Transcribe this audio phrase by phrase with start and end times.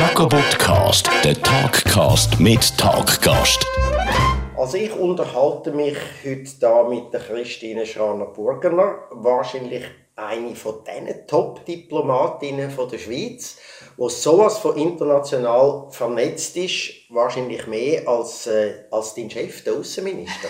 [0.00, 3.66] Jacobotcast, der Talkcast mit Talkgast.
[4.56, 9.84] Also ich unterhalte mich heute da mit der Christine Schraner-Burgener, wahrscheinlich
[10.16, 13.58] eine von diesen Top-Diplomatinnen der Schweiz,
[13.98, 20.48] die sowas von international vernetzt ist, wahrscheinlich mehr als, äh, als dein Chef, der Außenminister.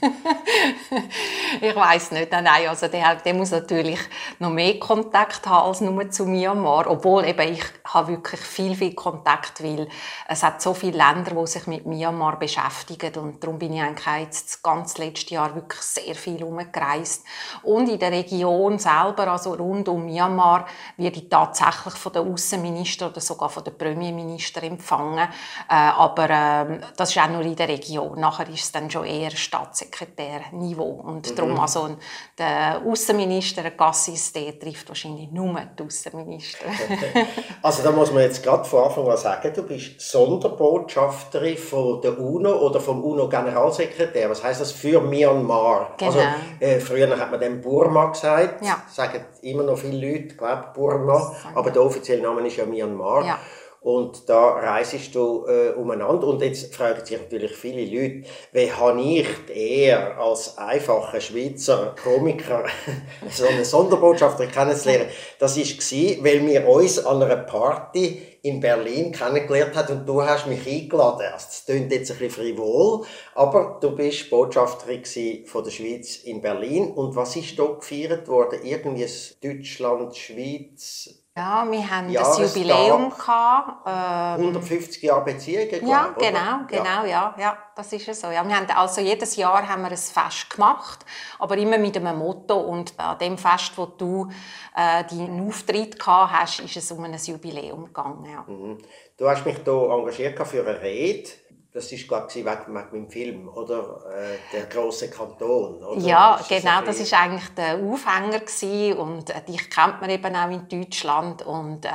[1.60, 3.98] ich weiß nicht, nein, also der, der muss natürlich
[4.38, 8.94] noch mehr Kontakt haben als nur zu Myanmar, obwohl eben ich habe wirklich viel, viel
[8.94, 9.88] Kontakt, weil
[10.26, 14.06] es hat so viele Länder, die sich mit Myanmar beschäftigen und darum bin ich eigentlich
[14.20, 17.24] jetzt das ganze letzte Jahr wirklich sehr viel umgereist
[17.62, 23.08] und in der Region selber, also rund um Myanmar, werde ich tatsächlich von der Außenminister
[23.08, 25.28] oder sogar von der Premierminister empfangen.
[25.68, 28.20] Äh, aber äh, das ist auch nur in der Region.
[28.20, 31.02] Nachher ist es dann schon eher Staatssekretärniveau.
[31.04, 31.34] Und mhm.
[31.34, 31.96] darum, also
[32.38, 36.66] der Außenminister Gassis, der trifft wahrscheinlich nur die Außenminister.
[37.62, 42.18] also da muss man jetzt gerade von Anfang an sagen, du bist Sonderbotschafterin von der
[42.18, 44.30] UNO oder vom UNO-Generalsekretär.
[44.30, 45.94] Was heißt das für Myanmar?
[45.96, 46.12] Genau.
[46.12, 46.20] Also,
[46.60, 48.82] äh, früher hat man dem Burma gesagt, ja.
[48.88, 53.24] sagen immer noch viele Leute, glaube Burma, aber der offizielle Name ist ja Myanmar.
[53.24, 53.38] Ja.
[53.80, 56.26] Und da reisest du äh, umeinander.
[56.26, 62.64] Und jetzt fragen sich natürlich viele Leute, wie habe ich eher als einfacher Schweizer Komiker
[63.30, 65.08] so eine Sonderbotschafter kennenzulernen?
[65.38, 70.46] Das war, weil wir uns an einer Party in Berlin kennengelernt haben und du hast
[70.46, 71.26] mich eingeladen.
[71.32, 73.04] Also, das klingt jetzt ein bisschen frivol,
[73.34, 76.92] aber du bist Botschafterin von der Schweiz in Berlin.
[76.92, 78.60] Und was ist da gefeiert worden?
[78.64, 79.06] Irgendwie
[79.42, 83.86] Deutschland, Schweiz, ja, wir haben das Jubiläum gehabt.
[83.86, 86.66] Ähm, 150 Jahre Beziehungen, Ja, genau, oder?
[86.68, 87.34] genau, ja.
[87.38, 88.28] ja, das ist so.
[88.28, 91.04] Ja, wir haben also jedes Jahr haben wir ein Fest gemacht,
[91.38, 92.58] aber immer mit einem Motto.
[92.58, 94.28] Und an dem Fest, wo du
[94.76, 98.24] äh, deinen Auftritt gehabt hast, ist es um ein Jubiläum gegangen.
[98.24, 98.44] Ja.
[98.46, 98.78] Mhm.
[99.16, 101.30] Du hast mich hier engagiert für eine Rede
[101.70, 106.00] das ist glaube ich wegen, wegen meinem Film oder äh, der große Kanton oder?
[106.00, 108.96] ja genau das ist eigentlich der Aufhänger gewesen.
[108.96, 111.90] und äh, dich kennt man eben auch in Deutschland und äh,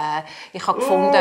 [0.53, 1.17] ich habe gefunden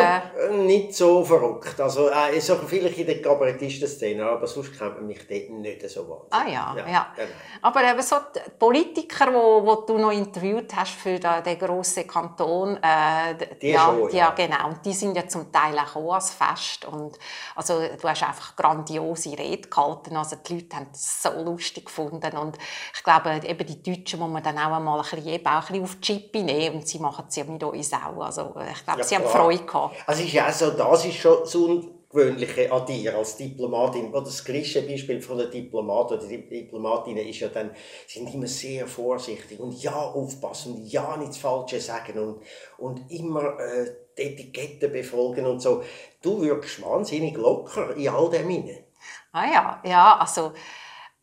[0.51, 5.07] oh, nicht so verrückt also äh, so vielleicht in der Kabarettistenszene aber sonst kennt man
[5.07, 6.29] mich dort nicht so wahnsinnig.
[6.31, 7.13] ah ja ja, ja.
[7.17, 7.29] Genau.
[7.63, 12.77] aber eben so die Politiker wo, wo du noch interviewt hast für den, grossen Kanton
[12.83, 14.17] äh, die ja, schon, ja.
[14.17, 17.19] ja genau und die sind ja zum Teil auch als Fest und
[17.57, 20.17] also du hast einfach einfach grandiose Rede gehalten.
[20.17, 22.59] Also die Leute haben es so lustig gefunden und
[22.95, 25.61] ich glaube, eben die Deutschen muss man dann auch einmal ein bisschen, eben auch ein
[25.61, 28.21] bisschen auf die Chippe nehmen und sie machen es ja mit uns auch.
[28.21, 29.97] Also ich glaube, ja, sie haben Freude gehabt.
[30.07, 34.11] Also ist ja so, das ist schon so ein Gewöhnliche an dir als Diplomatin.
[34.11, 37.71] Oder das Klischeebeispiel von der Diplomat oder Diplomatinnen ist ja dann,
[38.07, 42.43] sie sind immer sehr vorsichtig und ja aufpassen und ja nichts Falsches sagen und,
[42.77, 45.83] und immer äh, die Etikette befolgen und so.
[46.23, 48.85] Du wirkst wahnsinnig locker in all dem hinein.
[49.33, 50.53] Ah ja, ja, also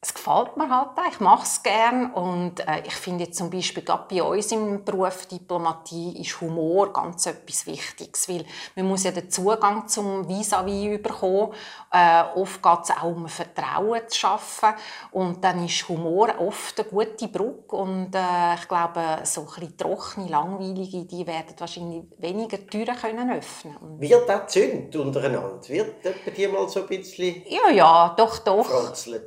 [0.01, 3.83] es gefällt mir halt auch, ich mache es gerne und äh, ich finde zum Beispiel
[3.83, 8.45] gerade bei uns im Beruf Diplomatie ist Humor ganz etwas Wichtiges, weil
[8.77, 11.53] man muss ja den Zugang zum Vis-à-vis -vis bekommen.
[11.91, 14.69] Äh, oft geht es auch um Vertrauen zu schaffen
[15.11, 19.77] und dann ist Humor oft eine gute Brücke und äh, ich glaube, so ein bisschen
[19.77, 25.59] trockene, langweilige, die werden wahrscheinlich weniger Türen können öffnen und Wird das zünd untereinander?
[25.67, 26.05] Wird
[26.37, 28.69] die mal so ein bisschen Ja, ja, doch, doch.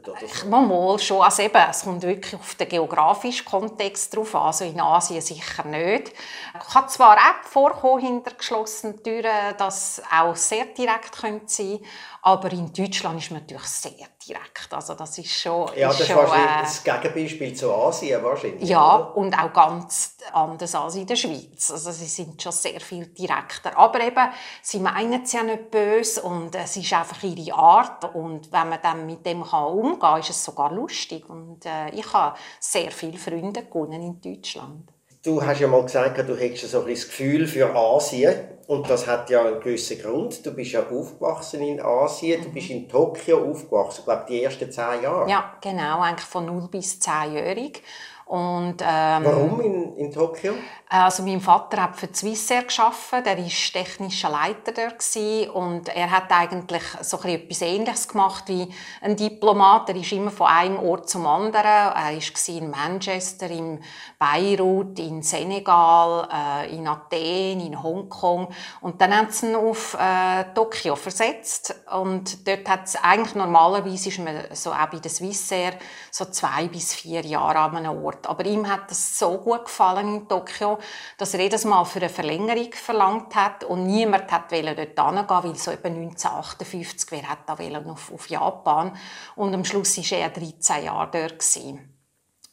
[0.09, 0.62] oder so?
[0.69, 1.23] Mal schon.
[1.23, 4.43] Also eben, es kommt wirklich auf den geografischen Kontext drauf an.
[4.47, 6.13] Also in Asien sicher nicht.
[6.59, 11.81] Es kann zwar auch vorkommen hinter geschlossenen Türen, dass auch sehr direkt sein könnte,
[12.23, 14.73] aber in Deutschland ist man natürlich sehr direkt.
[14.73, 15.71] Also das ist schon...
[15.77, 18.69] Ja, das ist schon, wahrscheinlich äh, das Gegenbeispiel zu Asien wahrscheinlich.
[18.69, 19.17] Ja, oder?
[19.17, 21.71] und auch ganz anders als in der Schweiz.
[21.71, 23.77] Also sie sind schon sehr viel direkter.
[23.77, 24.29] Aber eben,
[24.63, 28.15] sie meinen es ja nicht böse und es ist einfach ihre Art.
[28.15, 31.29] Und wenn man dann mit dem umgehen kann, ist es sogar lustig.
[31.29, 34.92] Und äh, ich habe sehr viele Freunde gewonnen in Deutschland.
[35.25, 38.35] Du hast ja mal gesagt, du hättest so ein das Gefühl für Asien.
[38.67, 40.45] Und das hat ja einen gewissen Grund.
[40.45, 44.73] Du bist ja aufgewachsen in Asien, du bist in Tokio aufgewachsen, ich glaube die ersten
[44.73, 45.31] zehn Jahre.
[45.31, 47.83] Ja, genau, eigentlich von 0 bis 10-jährig.
[48.27, 50.55] Und, ähm, Warum in, in Tokio?
[50.95, 56.31] Also mein Vater hat für Swissair gearbeitet, er war technischer Leiter da und er hat
[56.31, 58.69] eigentlich so etwas Ähnliches gemacht wie
[59.01, 59.89] ein Diplomat.
[59.89, 61.65] Er ist immer von einem Ort zum anderen.
[61.65, 63.83] Er war in Manchester, in
[64.19, 68.49] Beirut, in Senegal, äh, in Athen, in Hongkong
[68.83, 74.11] und dann haben sie ihn auf äh, Tokio versetzt und dort hat es eigentlich normalerweise
[74.11, 75.73] ist man so auch bei der Swissair
[76.11, 78.27] so zwei bis vier Jahre an einem Ort.
[78.27, 80.79] Aber ihm hat es so gut gefallen in Tokio,
[81.19, 85.57] dass er jedes Mal für eine Verlängerung verlangt hat und niemand hat dort hingehen, weil
[85.57, 87.59] so etwa 1958, wer hat da
[87.91, 88.97] auf, auf Japan
[89.37, 91.39] und am Schluss war er 13 Jahre dort.
[91.39, 91.92] Gewesen.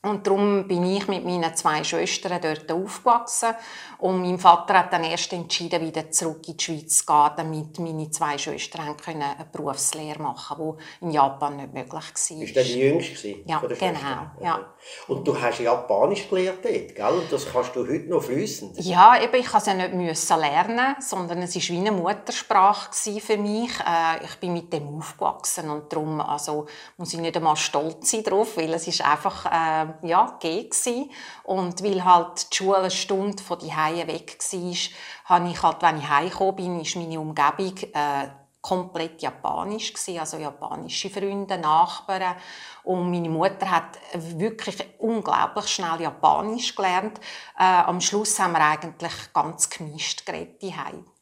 [0.02, 3.50] Und darum bin ich mit meinen zwei Schwestern dort aufgewachsen.
[3.98, 7.80] Und mein Vater hat dann erst entschieden, wieder zurück in die Schweiz zu gehen, damit
[7.80, 12.40] meine zwei Schwestern können eine Berufslehre machen konnten, die in Japan nicht möglich war.
[12.40, 14.32] Bist du die Jüngste ja, genau.
[14.42, 14.74] Ja.
[15.10, 17.20] Und du hast Japanisch gelernt dort, gell?
[17.20, 18.80] Und das kannst du heute noch fließend?
[18.80, 23.38] Ja, eben, ich musste es ja nicht lernen, sondern es war wie eine Muttersprache für
[23.38, 23.72] mich.
[23.82, 28.24] Äh, ich bin mit dem aufgewachsen und darum also, muss ich nicht einmal stolz sein
[28.24, 29.89] darauf, weil es ist einfach...
[30.02, 31.12] Äh, ja, G gewesen.
[31.44, 35.82] Und weil halt die Schule eine Stunde von die Hause weg war, habe ich halt,
[35.82, 38.30] wenn ich heimgekommen bin, ist meine Umgebung äh,
[38.62, 42.36] komplett japanisch gewesen, also japanische Freunde, Nachbarn
[42.84, 47.20] und meine Mutter hat wirklich unglaublich schnell Japanisch gelernt.
[47.58, 50.62] Äh, am Schluss haben wir eigentlich ganz gemischt geredet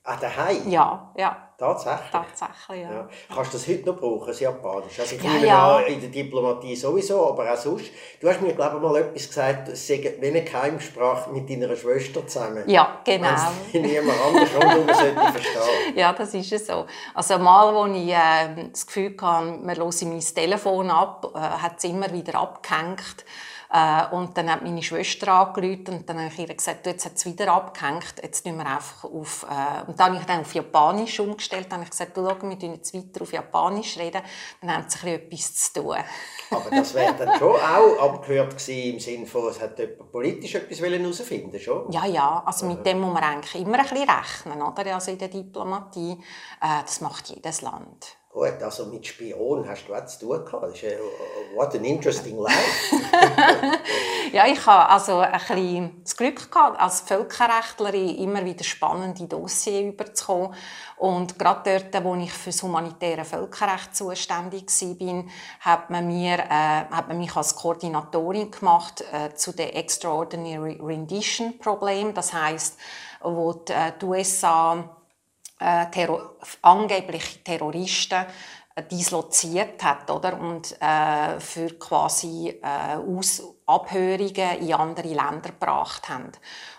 [0.04, 0.70] Ah, daheim?
[0.70, 1.47] Ja, ja.
[1.58, 2.12] Tatsächlich?
[2.12, 2.92] Tatsächlich, ja.
[2.92, 3.10] ja.
[3.34, 5.00] Kannst du das heute noch brauchen, das Japanisch?
[5.00, 5.80] Also ich ja, ja.
[5.80, 7.86] in der Diplomatie sowieso, aber auch sonst.
[8.22, 11.76] Du hast mir, glaube ich, mal etwas gesagt, es sei wie eine Geheimsprache mit deiner
[11.76, 12.64] Schwester zusammen.
[12.70, 13.30] Ja, genau.
[13.72, 15.96] Wenn niemand anders rundherum sollte verstehen.
[15.96, 16.86] Ja, das ist so.
[17.16, 21.78] Also mal, als ich äh, das Gefühl hatte, man höre mein Telefon ab, äh, hat
[21.78, 23.26] es immer wieder abgehängt.
[23.72, 27.06] Äh, und dann hat meine Schwester angerufen und dann habe ich ihr gesagt, du, jetzt
[27.06, 29.46] hat es wieder abgehängt, jetzt tun wir einfach auf...
[29.50, 32.42] Äh, und dann habe ich dann auf Japanisch umgestellt, dann habe ich gesagt, du, schau,
[32.42, 34.22] wir reden jetzt weiter auf Japanisch reden,
[34.62, 35.98] dann haben sie etwas zu tun.
[36.52, 40.56] Aber das wäre dann schon auch abgehört gewesen, im Sinne von, es hat jemand politisch
[40.56, 41.92] etwas herausfinden schon?
[41.92, 44.96] Ja, ja, also mit dem muss man eigentlich immer ein bisschen rechnen, oder?
[44.96, 46.18] Also in der Diplomatie,
[46.62, 48.17] äh, das macht jedes Land.
[48.38, 50.64] Gut, also mit Spion hast du auch zu tun gehabt.
[50.66, 51.00] Das ist, äh,
[51.56, 53.00] what an interesting life.
[54.32, 59.92] ja, ich habe also ein bisschen das Glück gehabt, als Völkerrechtlerin immer wieder spannende Dossiers
[59.92, 60.54] überzukommen.
[60.98, 65.24] Und gerade dort, wo ich für das humanitäre Völkerrecht zuständig war,
[65.62, 71.58] hat man, mir, äh, hat man mich als Koordinatorin gemacht äh, zu dem Extraordinary Rendition
[71.58, 72.14] Problem.
[72.14, 72.78] Das heißt,
[73.22, 74.94] wo die, äh, die USA
[75.60, 78.26] äh, Terror angebliche Terroristen
[78.76, 80.40] äh, disloziert hat, oder?
[80.40, 86.32] Und äh, für quasi äh, Aus Abhörungen in andere Länder gebracht haben.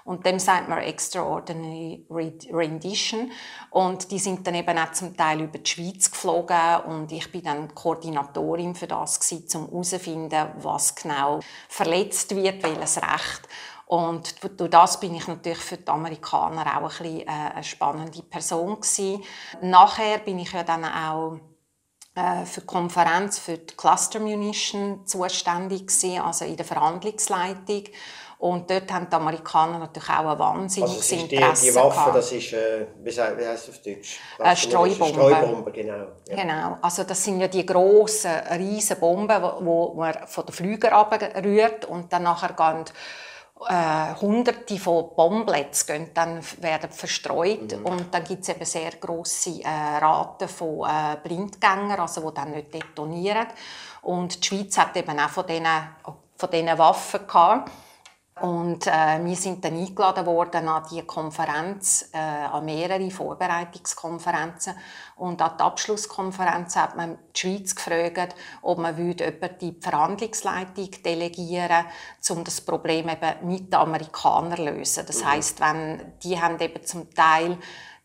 [0.04, 2.06] Und dem sagt man Extraordinary
[2.50, 3.30] Rendition.
[3.70, 7.42] Und die sind dann eben auch zum Teil über die Schweiz geflogen und ich bin
[7.42, 13.48] dann Koordinatorin für das gewesen, um herauszufinden, was genau verletzt wird, welches Recht.
[13.88, 18.22] Und durch das bin ich natürlich für die Amerikaner auch ein bisschen, äh, eine spannende
[18.22, 19.24] Person gewesen.
[19.62, 21.38] Nachher bin ich ja dann auch
[22.14, 27.84] äh, für die Konferenz für die Cluster Munition zuständig gewesen, also in der Verhandlungsleitung.
[28.36, 31.36] Und dort haben die Amerikaner natürlich auch ein wahnsinniges also ist die,
[31.68, 34.20] Die Waffe, das ist, äh, wie heißt es auf Deutsch?
[34.38, 35.14] Äh, Streubomben.
[35.14, 36.06] Streubomben, genau.
[36.28, 36.36] Ja.
[36.36, 41.86] Genau, also das sind ja die grossen, riesen Bomben, die man von den Flügern abrührt
[41.86, 42.84] und dann nachher gehen
[43.66, 47.86] äh, Hunderte von Bombenplätzen dann werden verstreut mhm.
[47.86, 52.52] und dann gibt es eben sehr große äh, Raten von äh, Blindgängern, also die dann
[52.52, 53.46] nicht detonieren.
[54.02, 55.66] Und die Schweiz hat eben auch von diesen,
[56.36, 57.70] von diesen Waffen gehabt.
[58.40, 64.74] Und äh, wir sind dann eingeladen worden an die Konferenz, äh, an mehrere Vorbereitungskonferenzen.
[65.16, 71.86] Und an die Abschlusskonferenz hat man die Schweiz gefragt, ob man würde die Verhandlungsleitung delegieren
[72.30, 75.04] um das Problem eben mit den Amerikanern zu lösen.
[75.06, 75.32] Das mhm.
[75.32, 77.56] heißt, wenn die haben eben zum Teil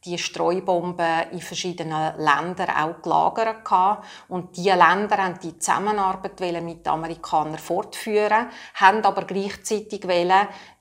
[0.05, 4.03] die Streubomben in verschiedenen Ländern auch gelagert hatten.
[4.27, 10.07] Und diese Länder haben die Zusammenarbeit mit den Amerikanern fortführen, haben aber gleichzeitig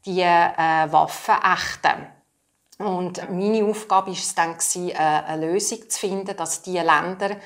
[0.05, 2.07] die äh, Waffen ächten.
[2.79, 7.37] Und meine Aufgabe war es dann, äh, eine Lösung zu finden, dass diese Länder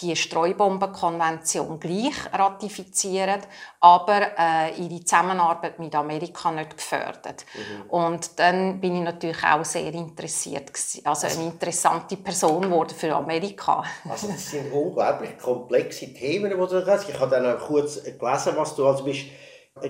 [0.00, 3.40] die Streubombenkonvention gleich ratifizieren,
[3.80, 7.44] aber äh, ihre Zusammenarbeit mit Amerika nicht gefördert.
[7.54, 7.90] Mhm.
[7.90, 10.70] Und dann bin ich natürlich auch sehr interessiert,
[11.04, 13.82] also eine interessante Person geworden für Amerika.
[14.08, 17.08] Also das sind unglaublich komplexe Themen, die du hast.
[17.08, 19.26] Ich habe dann auch kurz gelesen, was du also bist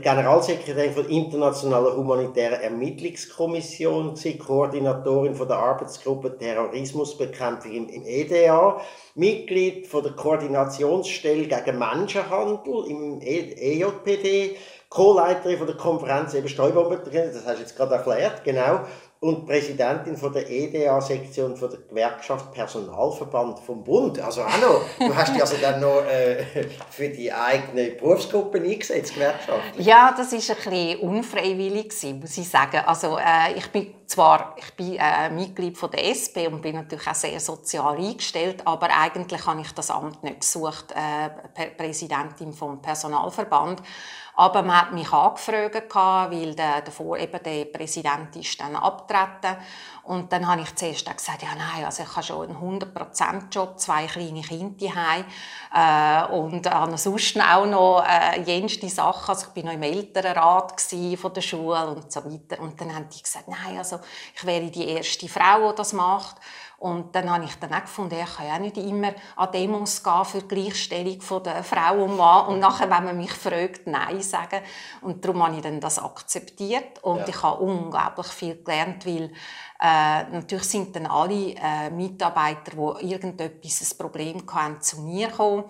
[0.00, 8.80] Generalsekretärin der Internationalen Humanitären Ermittlungskommission, Koordinatorin von der Arbeitsgruppe Terrorismusbekämpfung im, EDA,
[9.14, 14.56] Mitglied von der Koordinationsstelle gegen Menschenhandel im EJPD,
[14.88, 18.80] Co-Leiterin von der Konferenz eben Streubomben, das hast du jetzt gerade erklärt, genau.
[19.22, 24.18] Und Präsidentin von der EDA-Sektion von der Gewerkschaft Personalverband vom Bund.
[24.18, 26.44] Also noch, du hast dich also dann noch äh,
[26.90, 29.78] für die eigene Berufsgruppe eingesetzt, Gewerkschaft.
[29.78, 32.82] Ja, das ist ein bisschen unfreiwillig muss ich sagen.
[32.84, 37.06] Also äh, ich bin zwar ich bin äh, Mitglied von der SP und bin natürlich
[37.06, 42.82] auch sehr sozial eingestellt, aber eigentlich habe ich das Amt nicht gesucht, äh, Präsidentin vom
[42.82, 43.82] Personalverband.
[44.34, 49.56] Aber man hat mich angefragt, weil der, der, eben der Präsident ist dann abgetreten.
[50.04, 54.06] Und dann habe ich zuerst gesagt, ja nein, also ich habe schon einen 100%-Job, zwei
[54.06, 55.24] kleine Kinder daheim
[55.72, 59.28] äh, und äh, sonst auch noch äh, jenste Sachen.
[59.28, 62.60] Also ich war noch im Elternrat von der Schule und so weiter.
[62.60, 64.00] Und dann haben die gesagt, nein, also
[64.34, 66.36] ich wäre die erste Frau, die das macht.
[66.82, 70.24] Und dann habe ich dann auch gefunden, ich kann ja nicht immer an Demos gehen
[70.24, 74.20] für die Gleichstellung von der Frau und Mann und nachher, wenn man mich fragt, Nein
[74.20, 74.62] sagen.
[75.00, 77.28] Und darum habe ich dann das akzeptiert und ja.
[77.28, 79.30] ich habe unglaublich viel gelernt, weil
[79.80, 85.64] äh, natürlich sind dann alle äh, Mitarbeiter, die irgendetwas ein Problem hatten, zu mir gekommen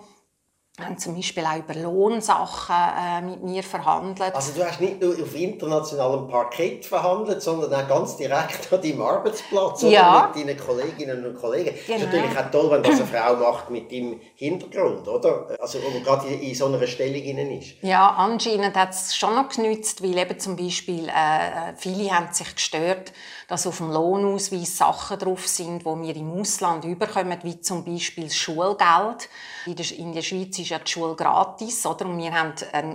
[0.81, 4.33] haben zum Beispiel auch über Lohnsachen äh, mit mir verhandelt.
[4.33, 9.01] Also du hast nicht nur auf internationalem Parkett verhandelt, sondern auch ganz direkt an deinem
[9.03, 10.31] Arbeitsplatz ja.
[10.31, 11.75] oder mit deinen Kolleginnen und Kollegen.
[11.85, 11.99] Genau.
[11.99, 15.55] ist natürlich auch toll, wenn das eine Frau macht mit deinem Hintergrund, oder?
[15.61, 17.75] Also wo man gerade in so einer Stellung ist.
[17.83, 22.55] Ja, anscheinend hat es schon noch genützt, weil eben zum Beispiel äh, viele haben sich
[22.55, 23.13] gestört,
[23.53, 28.23] dass auf dem Lohnausweis Sachen drauf sind, die wir im Ausland überkommen, wie zum Beispiel
[28.23, 29.29] das Schulgeld.
[29.67, 29.75] In
[30.11, 32.07] der, Schweiz ist ja die Schule gratis, oder?
[32.07, 32.53] Und wir haben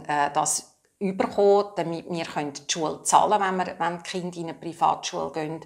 [0.08, 4.54] äh, das bekommen, damit wir die Schule zahlen können, wenn, wenn die Kinder in eine
[4.54, 5.60] Privatschule gehen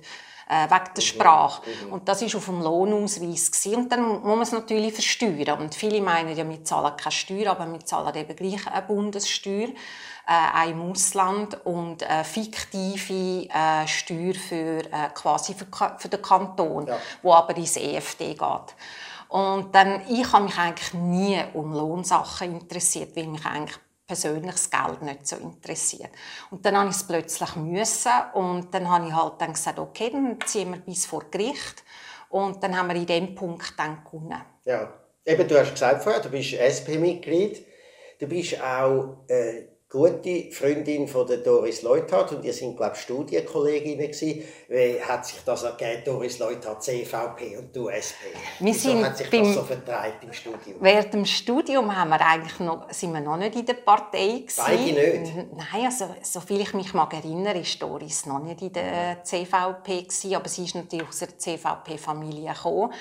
[0.49, 1.63] äh, wegen der Sprache.
[1.87, 1.93] Mhm.
[1.93, 3.51] Und das war auf dem Lohnausweis.
[3.51, 3.77] Gewesen.
[3.77, 5.61] Und dann muss man es natürlich versteuern.
[5.61, 9.69] Und viele meinen ja, wir zahlen keine Steuer, aber wir zahlen eben gleich eine Bundessteuer,
[10.27, 15.67] äh, auch im Ausland, und eine fiktive äh, Steuer für, äh, quasi für,
[15.99, 16.99] für den Kanton, ja.
[17.23, 18.75] wo aber ins EFD geht.
[19.29, 23.79] Und dann, ich habe mich eigentlich nie um Lohnsachen interessiert, weil mich eigentlich
[24.12, 26.11] persönlich das Geld nicht so interessiert.
[26.50, 30.11] Und dann habe ich es plötzlich müssen und dann habe ich halt dann gesagt, okay,
[30.11, 31.83] dann ziehen wir bis vor Gericht
[32.28, 34.42] und dann haben wir in dem Punkt dann gewonnen.
[34.64, 34.92] Ja,
[35.25, 37.66] eben du hast gesagt vorher, du bist SP-Mitglied,
[38.19, 43.03] du bist auch äh, gute Freundin von der Doris Leuthardt und ihr sind glaube ich
[43.03, 44.43] Studienkolleginnen gewesen.
[44.69, 48.33] Wie hat sich das ergeben, Doris Leuthardt CVP und du SP?
[48.59, 50.77] Wir sind hat sich das so vertreibt im Studium?
[50.81, 54.63] Während dem Studium haben wir eigentlich noch, sind wir noch nicht in der Partei gewesen.
[54.65, 55.37] Beide nicht?
[55.53, 60.05] Nein, also so viel ich mich mag erinnern, ist Doris noch nicht in der CVP
[60.05, 62.95] gewesen, aber sie ist natürlich aus der CVP-Familie gekommen.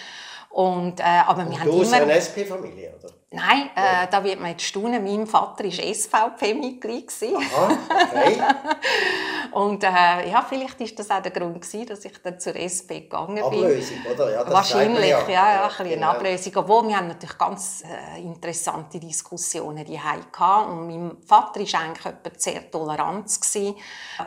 [0.50, 2.02] Und, äh, aber wir und haben du immer...
[2.02, 3.21] eine SP-Familie, oder?
[3.34, 5.06] Nein, äh, da wird man jetzt staunen.
[5.06, 7.10] Mein Vater war SVP-Mitglied.
[7.38, 7.78] Aha,
[8.12, 8.42] okay.
[9.54, 13.08] Und äh, ja, vielleicht war das auch der Grund, gewesen, dass ich dann zur SP
[13.08, 13.44] gegangen bin.
[13.44, 14.32] Ablösung, oder?
[14.34, 16.10] Ja, Wahrscheinlich, ja, ja, ja, ein bisschen genau.
[16.10, 16.54] eine Ablösung.
[16.58, 20.70] Obwohl, wir haben natürlich ganz äh, interessante Diskussionen die hatten.
[20.70, 23.28] Und mein Vater war eigentlich sehr tolerant.
[23.28, 23.76] Gewesen.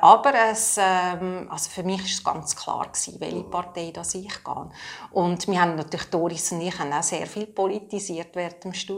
[0.01, 3.51] Aber es, ähm, also für mich war es ganz klar, gewesen, welche mhm.
[3.51, 4.71] Partei das ich gehe.
[5.13, 8.94] Und wir haben natürlich, Doris und ich, haben auch sehr viel politisiert während dem Studium.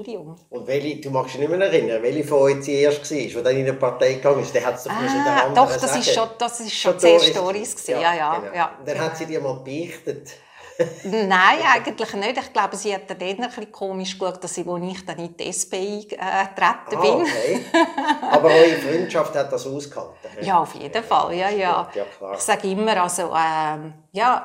[0.50, 3.42] Und welche, du magst dich nicht mehr erinnern, welche von euch die erste war, die
[3.42, 4.54] dann in eine Partei gegangen ist?
[4.54, 6.00] Der hat es doch ah, Doch, das sagen.
[6.00, 7.86] ist schon, das ist schon, schon zuerst Doris.
[7.86, 8.54] Ja, ja, ja, genau.
[8.54, 10.30] ja, Dann hat sie dir mal beichtet.
[11.04, 12.38] Nein, eigentlich nicht.
[12.38, 15.36] Ich glaube, sie hat dann ein bisschen komisch geschaut, dass ich, als ich dann in
[15.36, 15.74] die SP
[16.18, 17.00] eingetreten bin.
[17.00, 17.64] Ah, okay.
[18.30, 20.12] Aber eure Freundschaft hat das ausgehalten?
[20.42, 21.34] Ja, auf jeden Fall.
[21.34, 21.88] Ja, ja.
[21.94, 24.44] ja ich sage immer, also, ähm, ja,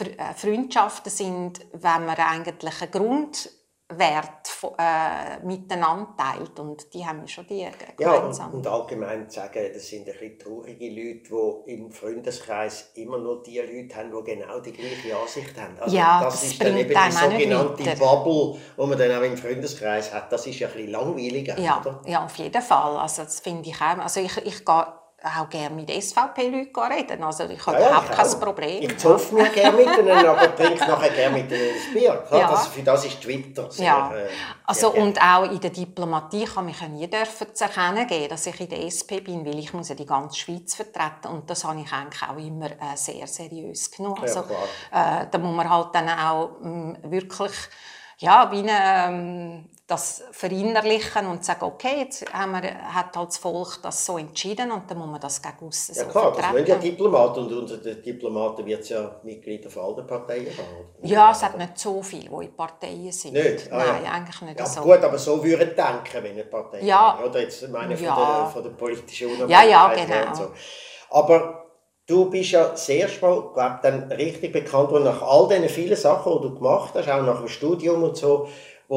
[0.00, 3.50] äh, äh, Freundschaften sind, wenn man eigentlich einen Grund
[3.88, 4.48] Wert
[4.78, 6.58] äh, miteinander teilt.
[6.58, 8.46] Und die haben schon die gemeinsam.
[8.46, 12.92] Ja, und, und allgemein zu sagen, das sind ein bisschen traurige Leute, die im Freundeskreis
[12.94, 15.78] immer nur die Leute haben, die genau die gleiche Ansicht haben.
[15.78, 19.36] Also ja, das, das ist dann eben die sogenannte Bubble, die man dann auch im
[19.36, 20.32] Freundeskreis hat.
[20.32, 22.00] Das ist ja ein bisschen langweiliger, ja, oder?
[22.06, 22.96] Ja, auf jeden Fall.
[22.96, 23.98] Also das finde ich auch.
[23.98, 24.86] Also ich, ich gehe
[25.24, 27.22] auch gerne mit SVP-Leuten reden.
[27.22, 28.40] Also ich habe ja, überhaupt kein auch.
[28.40, 28.82] Problem.
[28.82, 32.24] Ich zoffe mir gerne mit ihnen, aber trinke nachher gerne mit ihnen ein Bier.
[32.30, 32.50] Ja.
[32.50, 34.14] Das, für das ist Twitter sehr, ja.
[34.14, 34.28] Äh,
[34.64, 38.60] also Und auch in der Diplomatie kann ich nie dürfen zu erkennen geben, dass ich
[38.60, 41.80] in der SP bin, weil ich muss ja die ganze Schweiz vertreten und das habe
[41.80, 44.22] ich eigentlich auch immer äh, sehr seriös genommen.
[44.22, 47.52] Also, äh, da muss man halt dann auch mh, mm, wirklich
[48.18, 53.36] ja, wie eine, ähm, das verinnerlichen und sagen, okay, jetzt haben wir, hat halt das
[53.36, 56.66] Volk das so entschieden und dann muss man das gegen aussen Ja klar, das wollen
[56.66, 61.06] ja Diplomaten und unter den Diplomaten wird es ja Mitglieder von allen Parteien haben.
[61.06, 63.34] Ja, es hat nicht so viele, die in Parteien sind.
[63.34, 63.70] Nicht?
[63.70, 64.12] Ah, Nein, ja.
[64.12, 64.80] eigentlich nicht ja, so.
[64.80, 67.18] Gut, aber so würden denken, wenn eine Partei ja.
[67.22, 68.40] Oder jetzt meine von, ja.
[68.40, 70.34] der, von der politischen Unabhängigkeit Ja, ja, genau.
[70.34, 70.52] So.
[71.10, 71.60] Aber
[72.06, 75.96] Du bist ja das erste Mal, glaub, dann richtig bekannt worden nach all diesen vielen
[75.96, 78.46] Sachen, die du gemacht hast, auch nach dem Studium und so,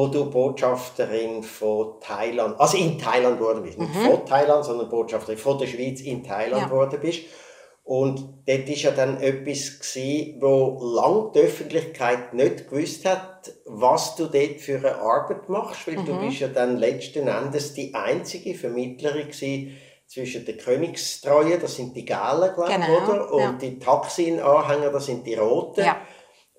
[0.06, 5.66] Botschafterin von Thailand, also in Thailand geworden bist, nicht von Thailand, sondern Botschafterin von der
[5.66, 6.68] Schweiz in Thailand Ja.
[6.68, 7.20] geworden bist.
[7.84, 14.14] Und dort war ja dann etwas, gewesen, wo lang die Öffentlichkeit nicht gewusst hat, was
[14.14, 18.54] du dort für eine Arbeit machst, weil du bist ja dann letzten Endes die einzige
[18.54, 23.32] Vermittlerin gewesen zwischen den Königstreuen, das sind die Galen, glaube ich, Genau, oder?
[23.32, 23.52] Und ja.
[23.52, 25.84] die Taxin-Anhänger, das sind die Roten.
[25.84, 25.96] Ja.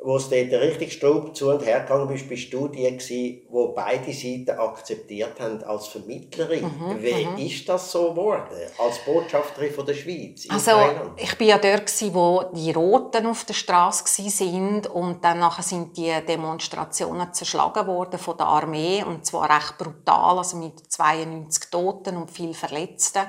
[0.02, 3.74] Wo es dort richtig Straub zu und her gegangen bist, bist du die gewesen, wo
[3.74, 6.64] beide Seiten akzeptiert haben als Vermittlerin.
[6.64, 7.02] Mhm,
[7.36, 11.12] Wie ist das so geworden, als Botschafterin von der Schweiz in Also Thailand?
[11.22, 15.64] ich bin ja dort, gsi, wo die Roten auf der Straße sind und dann nachher
[15.64, 21.70] sind die Demonstrationen zerschlagen worden von der Armee und zwar recht brutal, also mit 92
[21.70, 23.24] Toten und viel Verletzten.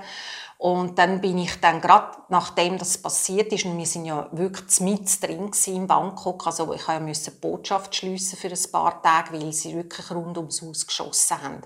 [0.61, 4.81] Und dann bin ich dann gerade, nachdem das passiert ist, und wir sind ja wirklich
[4.81, 9.33] mit drin in Bangkok, also ich ja musste die Botschaft schliessen für ein paar Tage,
[9.33, 11.63] weil sie wirklich rund ums Haus geschossen haben.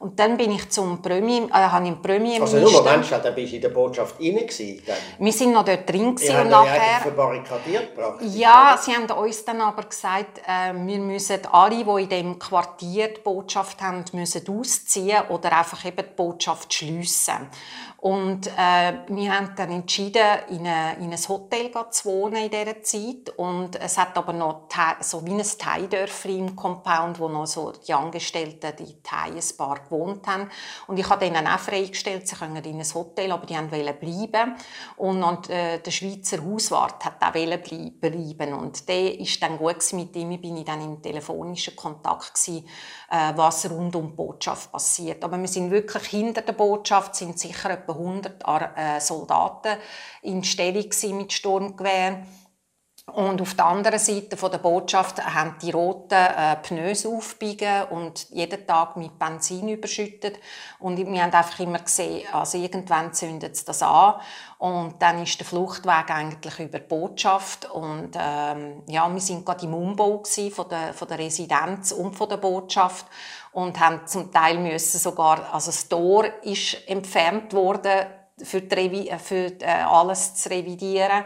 [0.00, 2.58] Und dann bin ich zum Premier, äh, habe ich im Premierminister...
[2.58, 4.96] Also nur Moment, dann bist du in der Botschaft rein gewesen, dann.
[5.18, 7.00] Wir sind noch dort drin gewesen und nachher...
[7.02, 8.34] verbarrikadiert praktisch.
[8.34, 13.14] Ja, sie haben uns dann aber gesagt, äh, wir müssen alle, die in dem Quartier
[13.14, 17.48] die Botschaft haben, müssen ausziehen oder einfach eben die Botschaft schliessen.
[18.04, 20.20] Und äh, wir haben dann entschieden,
[20.50, 23.30] in, eine, in ein Hotel zu wohnen in dieser Zeit.
[23.38, 24.68] Und es hat aber noch
[25.00, 30.26] so wie ein Thai-Dörfli im Compound, wo noch so die Angestellten, die Thai, ein gewohnt
[30.26, 30.50] haben.
[30.86, 34.54] Und ich habe denen auch freigestellt, sie können in ein Hotel, aber die wollten bleiben.
[34.98, 38.52] Und, und äh, der Schweizer Hauswart hat auch bleiben.
[38.52, 42.68] Und der ist dann gut mit ihm, bin ich dann im telefonischen Kontakt gewesen,
[43.10, 45.24] äh, was rund um die Botschaft passiert.
[45.24, 49.76] Aber wir sind wirklich hinter der Botschaft, sind sicher etwa 100 Ar- äh, Soldaten
[50.22, 52.26] in Stellung mit Sturmgewehren.
[53.12, 58.30] Und auf der anderen Seite von der Botschaft haben die Roten äh, Pneus aufbiegen und
[58.30, 60.38] jeden Tag mit Benzin überschüttet.
[60.78, 64.14] Und wir haben einfach immer gesehen, also irgendwann zündet das an.
[64.56, 67.70] Und dann ist der Fluchtweg eigentlich über die Botschaft.
[67.70, 72.30] Und ähm, ja, wir sind gerade im Umbau von der, von der Residenz und von
[72.30, 73.04] der Botschaft
[73.54, 78.06] und haben zum Teil müssen sogar, also das Tor ist entfernt worden,
[78.42, 81.24] für, die für äh, alles zu revidieren.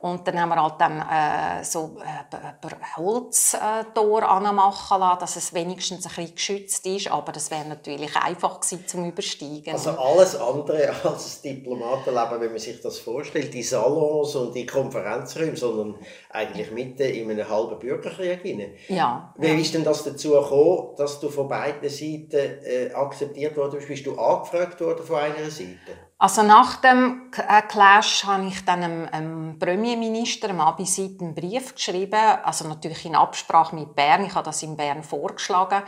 [0.00, 6.06] Und dann haben wir halt dann äh, so äh, Holztor anmachen lassen, dass es wenigstens
[6.06, 7.10] ein bisschen geschützt ist.
[7.10, 9.74] Aber das wäre natürlich einfach gewesen zum Übersteigen.
[9.74, 14.64] Also alles andere als das Diplomatenleben, wenn man sich das vorstellt, die Salons und die
[14.64, 15.96] Konferenzräume, sondern
[16.30, 18.72] eigentlich mitten in einem halben Bürgerkrieg hinein.
[18.88, 19.34] ja.
[19.36, 23.88] Wie ist denn das dazu gekommen, dass du von beiden Seiten äh, akzeptiert worden bist?
[23.88, 26.09] Bist du angefragt worden von einer Seite?
[26.22, 31.74] Also nach dem äh, Clash habe ich dann dem, dem Premierminister, dem Abisit, einen Brief
[31.74, 34.26] geschrieben, also natürlich in Absprache mit Bern.
[34.26, 35.82] Ich habe das in Bern vorgeschlagen,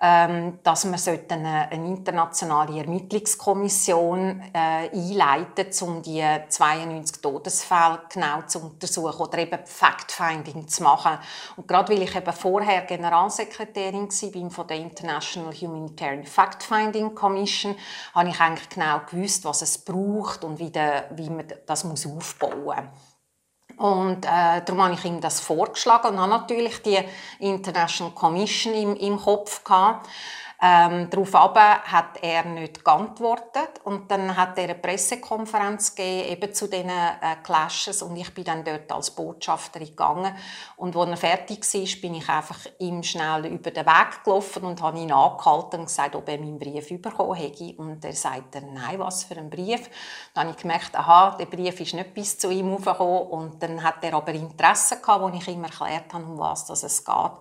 [0.00, 8.60] ähm, dass man eine, eine internationale Ermittlungskommission äh, einleiten, um die 92 Todesfälle genau zu
[8.60, 11.18] untersuchen oder eben Fact-Finding zu machen.
[11.56, 17.76] Und gerade weil ich eben vorher Generalsekretärin war von der International Humanitarian Fact-Finding Commission,
[18.14, 22.06] habe ich eigentlich genau gewusst, was es braucht und wie, der, wie man das muss
[22.06, 22.84] aufbauen muss.
[23.76, 26.98] Und äh, darum habe ich ihm das vorgeschlagen und habe natürlich die
[27.40, 30.08] International Commission im, im Kopf gehabt.
[30.66, 33.82] Ähm, darauf aber hat er nicht geantwortet.
[33.84, 38.00] Und dann hat er eine Pressekonferenz gegeben, eben zu diesen äh, Clashes.
[38.00, 40.34] Und ich bin dann dort als Botschafterin gegangen.
[40.76, 44.80] Und als er fertig war, bin ich einfach ihm schnell über den Weg gelaufen und
[44.80, 47.74] habe ihn angehalten und gesagt, ob er meinen Brief bekommen hätte.
[47.76, 49.90] Und er sagte, nein, was für ein Brief.
[50.32, 53.82] Dann habe ich gemerkt, aha, der Brief ist nicht bis zu ihm aufgekommen und dann
[53.82, 57.32] hat er aber Interesse gehabt, wo ich ihm erklärt habe, um was es geht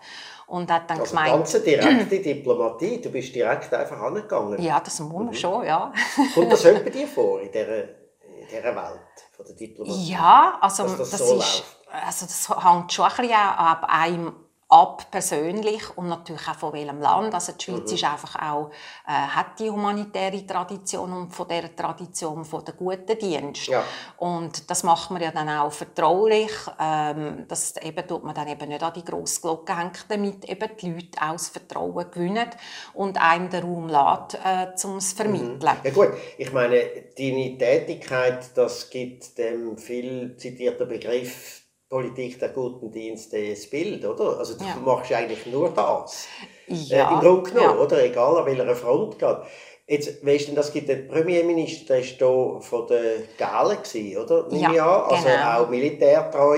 [0.53, 4.61] und hat dann Also gemeint, ganz direkte Diplomatie, du bist direkt einfach angegangen.
[4.61, 5.91] ja, das muss man schon, ja.
[6.35, 8.99] Kommt das etwa dir vor in dieser, in dieser Welt
[9.35, 10.11] von der Diplomatie?
[10.11, 11.63] Ja, also das, so ist, läuft.
[12.05, 14.35] also das hängt schon ein bisschen ab einem
[14.73, 17.31] ab persönlich und natürlich auch von welchem Land.
[17.33, 17.95] Also die Schweiz Mhm.
[17.95, 18.71] ist einfach auch,
[19.07, 23.67] äh, hat die humanitäre Tradition und von der Tradition von der guten Dienst.
[23.67, 23.83] Ja.
[24.17, 26.49] Und das macht man ja dann auch vertraulich.
[26.79, 30.69] Ähm, das eben tut man dann eben nicht an die grosse Glocke hängen, damit eben
[30.81, 32.49] die Leute auch das Vertrauen gewinnen
[32.95, 35.77] und einem den Raum lässt, äh, um es zu vermitteln.
[35.83, 36.09] Ja gut,
[36.39, 36.79] ich meine,
[37.15, 41.62] deine Tätigkeit, das gibt dem viel zitierten Begriff
[41.93, 44.39] Politik der guten Dienste das Bild, oder?
[44.39, 44.75] Also du Ja.
[44.83, 46.25] machst eigentlich nur das.
[46.67, 47.83] Ja, äh, Im Grunde genommen, ja.
[47.83, 48.03] oder?
[48.03, 49.37] Egal an welcher Front geht.
[49.85, 53.77] Jetzt, weißt du, das gibt der Premierminister, der war von der Galen,
[54.17, 54.47] oder?
[54.51, 55.59] Ja, ja, also genau.
[55.61, 56.57] auch militärtreu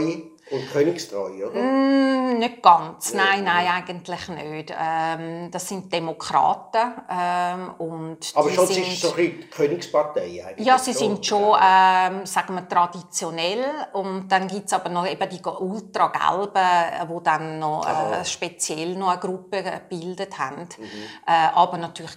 [0.52, 1.60] und königstreu, oder?
[1.60, 4.74] Mm, nicht ganz, nein, nein, eigentlich nicht.
[4.80, 10.68] Ähm, das sind Demokraten ähm, und Aber schon, sind, ist so bisschen die Königspartei eigentlich.
[10.68, 11.00] ja, sie so.
[11.00, 17.10] sind schon, ähm, sagen wir, traditionell und dann gibt es aber noch eben die ultragelben,
[17.10, 20.62] die dann noch äh, speziell noch eine Gruppe gebildet haben.
[20.62, 20.86] Mhm.
[21.26, 22.12] Äh, aber natürlich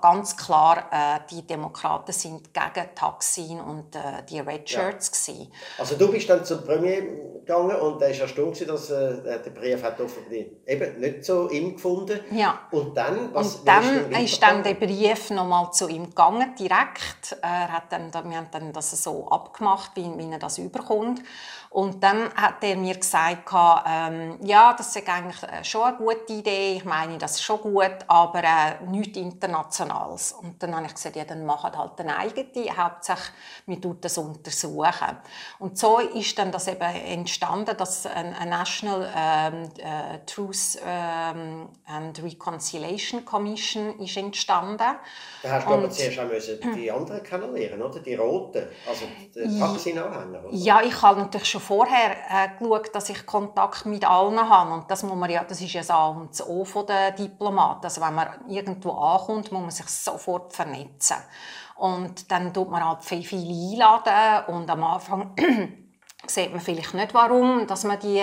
[0.00, 4.80] ganz klar, äh, die Demokraten sind gegen Taksin und äh, die Red Ja.
[4.80, 5.52] Shirts gewesen.
[5.78, 7.02] Also du bist dann zum Premier
[7.46, 10.32] gegangen und er war erstaunt, dass äh, der Brief hat offenbar
[10.66, 12.20] eben nicht so ihm gefunden.
[12.32, 12.60] Ja.
[12.70, 14.74] Und dann, was Und dann ist dann der?
[14.74, 17.36] Brief nochmal zu ihm gegangen, direkt.
[17.42, 21.22] Er hat dann, wir haben dann das so abgemacht, wie, wie er das überkommt.
[21.76, 23.52] Und dann hat er mir gesagt,
[23.86, 27.60] ähm, ja, das ist eigentlich äh, schon eine gute Idee, ich meine das ist schon
[27.60, 30.32] gut, aber äh, nichts Internationales.
[30.32, 33.28] Und dann habe ich gesagt, ja, dann macht halt eine eigene, hauptsächlich,
[33.66, 35.18] wir tun das untersuchen.
[35.58, 41.68] Und so ist dann das eben entstanden, dass ein, ein National ähm, äh, Truth ähm,
[41.84, 44.78] and Reconciliation Commission ist entstanden.
[44.78, 44.98] Da
[45.50, 48.00] hast du aber zuerst auch müssen die anderen kennenlernen, oder?
[48.00, 50.54] Die Roten, also die Taksin-Anhänger, oder?
[50.54, 54.72] Ja, ich habe natürlich schon vorher äh, geschaut, dass ich Kontakt mit allen habe.
[54.72, 57.12] Und das, muss man ja, das ist ja das A und das O von der
[57.12, 57.84] Diplomaten.
[57.84, 61.16] Also wenn man irgendwo ankommt, muss man sich sofort vernetzen.
[61.76, 64.54] Und dann tut man halt viel, viele einladen.
[64.54, 65.34] Und am Anfang
[66.26, 68.22] sieht man vielleicht nicht, warum, dass man die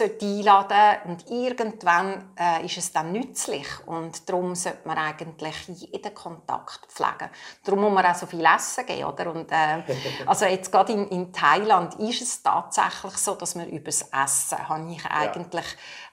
[0.00, 6.80] einladen und irgendwann äh, ist es dann nützlich und darum sollte man eigentlich jeden Kontakt
[6.88, 7.28] pflegen.
[7.62, 9.30] Darum muss man auch so viel Essen geben, oder?
[9.30, 9.82] Und, äh,
[10.26, 14.68] also jetzt gerade in, in Thailand ist es tatsächlich so, dass man über das Essen
[14.68, 15.66] habe ich eigentlich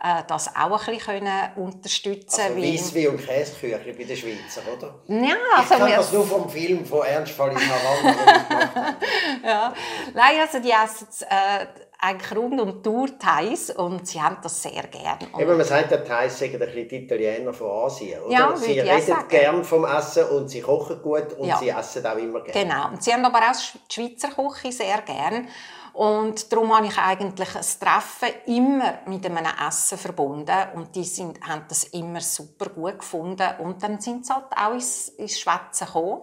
[0.03, 4.95] äh, das auch ein bisschen können unterstützen Also Weisswein und Käseküchli bei den Schweizer, oder?
[5.07, 8.95] ja, Ich also kenne wir- das nur vom Film von Ernst Fallis Havanna.
[9.45, 9.73] ja.
[10.13, 11.65] Nein, also die essen äh,
[12.01, 15.19] eigentlich rund um die Tour Thais und sie haben das sehr gerne.
[15.37, 18.31] Eben, man sagt, der Thais sagen ein bisschen die Italiener von Asien, oder?
[18.31, 19.27] Ja, sie reden sagen.
[19.27, 21.57] gern vom Essen und sie kochen gut und Ja.
[21.57, 22.67] sie essen auch immer gerne.
[22.67, 22.87] Genau.
[22.89, 23.55] Und sie haben aber auch
[23.89, 25.47] die Schweizer Küche sehr gern.
[25.91, 30.55] Und darum habe ich eigentlich das Treffen immer mit einem Essen verbunden.
[30.75, 33.47] Und die sind, haben das immer super gut gefunden.
[33.59, 36.21] Und dann sind sie halt auch ins, ins Schwätzen gekommen.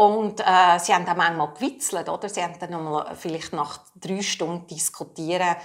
[0.00, 2.26] Und äh, sie haben auch manchmal gewitzelt, oder?
[2.30, 5.56] Sie haben dann mal vielleicht nach drei Stunden diskutieren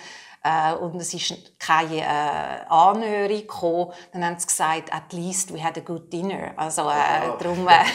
[0.43, 3.93] äh, und es ist keine äh, Annäherung gekommen.
[4.11, 6.51] Dann haben sie gesagt, at least we had a good dinner.
[6.57, 7.37] Also äh, Aha.
[7.39, 7.85] darum, äh,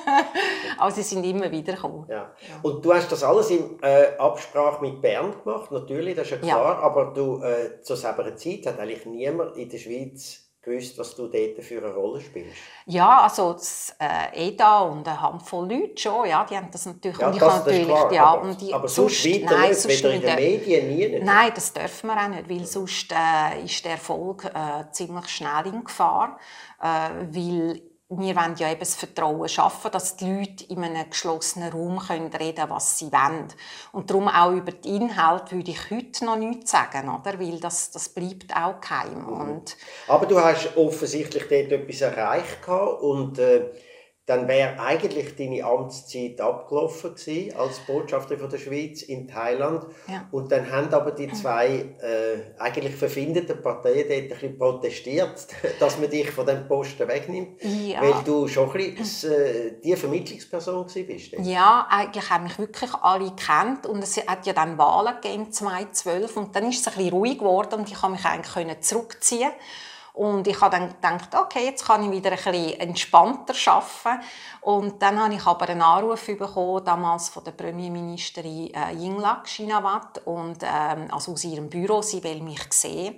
[0.78, 2.06] also sie sind immer wieder gekommen.
[2.08, 2.32] Ja.
[2.62, 6.48] Und du hast das alles in äh, Absprache mit Bern gemacht, natürlich, das ist ja
[6.48, 6.54] Ja.
[6.54, 11.14] klar, aber du, äh, zur selben Zeit hat eigentlich niemand in der Schweiz gewusst, was
[11.14, 12.56] du dort für eine Rolle spielst.
[12.86, 17.18] Ja, also das äh, EDA und eine Handvoll Leute schon, ja, die haben das natürlich.
[17.18, 19.56] Ja, und ich das, das ist natürlich, klar, ja, aber, und die, aber sonst weiter
[19.56, 20.34] nein, nicht, sonst weder in den.
[20.36, 21.24] Medien, nie nicht.
[21.24, 25.66] Nein, das dürfen wir auch nicht, weil sonst äh, ist der Erfolg äh, ziemlich schnell
[25.66, 26.38] in Gefahr,
[26.80, 26.86] äh,
[27.30, 31.98] weil wir wollen ja eben das Vertrauen schaffen, dass die Leute in einem geschlossenen Raum
[31.98, 33.48] können reden was sie wollen.
[33.92, 37.40] Und darum auch über die Inhalte würde ich heute noch nichts sagen, oder?
[37.40, 39.26] weil das, das bleibt auch geheim.
[39.26, 42.68] Und Aber du hast offensichtlich dort etwas erreicht
[43.00, 43.70] und äh,
[44.26, 49.84] dann wäre eigentlich deine Amtszeit abgelaufen gewesen als Botschafter von der Schweiz in Thailand.
[50.08, 50.26] Ja.
[50.30, 55.46] Und dann haben aber die zwei äh, eigentlich verfindeten Parteien dort ein bisschen protestiert,
[55.78, 58.00] dass man dich von dem Posten wegnimmt, Ja.
[58.00, 61.32] weil du schon ein bisschen äh, die Vermittlungsperson gewesen bist.
[61.46, 66.34] Ja, eigentlich haben mich wirklich alle gekannt und es hat ja dann Wahlen gegeben 2012
[66.38, 69.50] und dann ist es ein bisschen ruhig geworden und ich konnte mich eigentlich können zurückziehen
[70.14, 74.24] und ich habe dann gedacht, okay, jetzt kann ich wieder ein bisschen entspannter arbeiten.
[74.60, 80.22] Und dann habe ich aber einen Anruf bekommen, damals von der Premierministerin äh, Yingluck Shinawat,
[80.24, 83.16] und, ähm, also aus ihrem Büro, sie will mich sehen.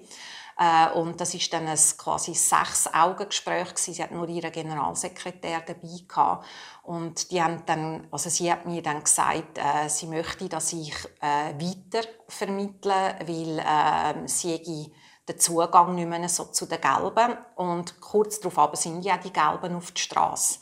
[0.58, 3.76] Äh, und das ist dann ein quasi sechs Augen Gespräch.
[3.76, 6.46] Sie hat nur ihren Generalsekretär dabei gehabt.
[6.84, 10.94] und die haben dann, also sie hat mir dann gesagt, äh, sie möchte, dass ich
[11.20, 14.90] äh, weiter vermittle, weil äh, sie
[15.28, 19.76] den Zugang nicht mehr so zu den Gelben und kurz darauf sind ja die Gelben
[19.76, 20.58] auf die Straße.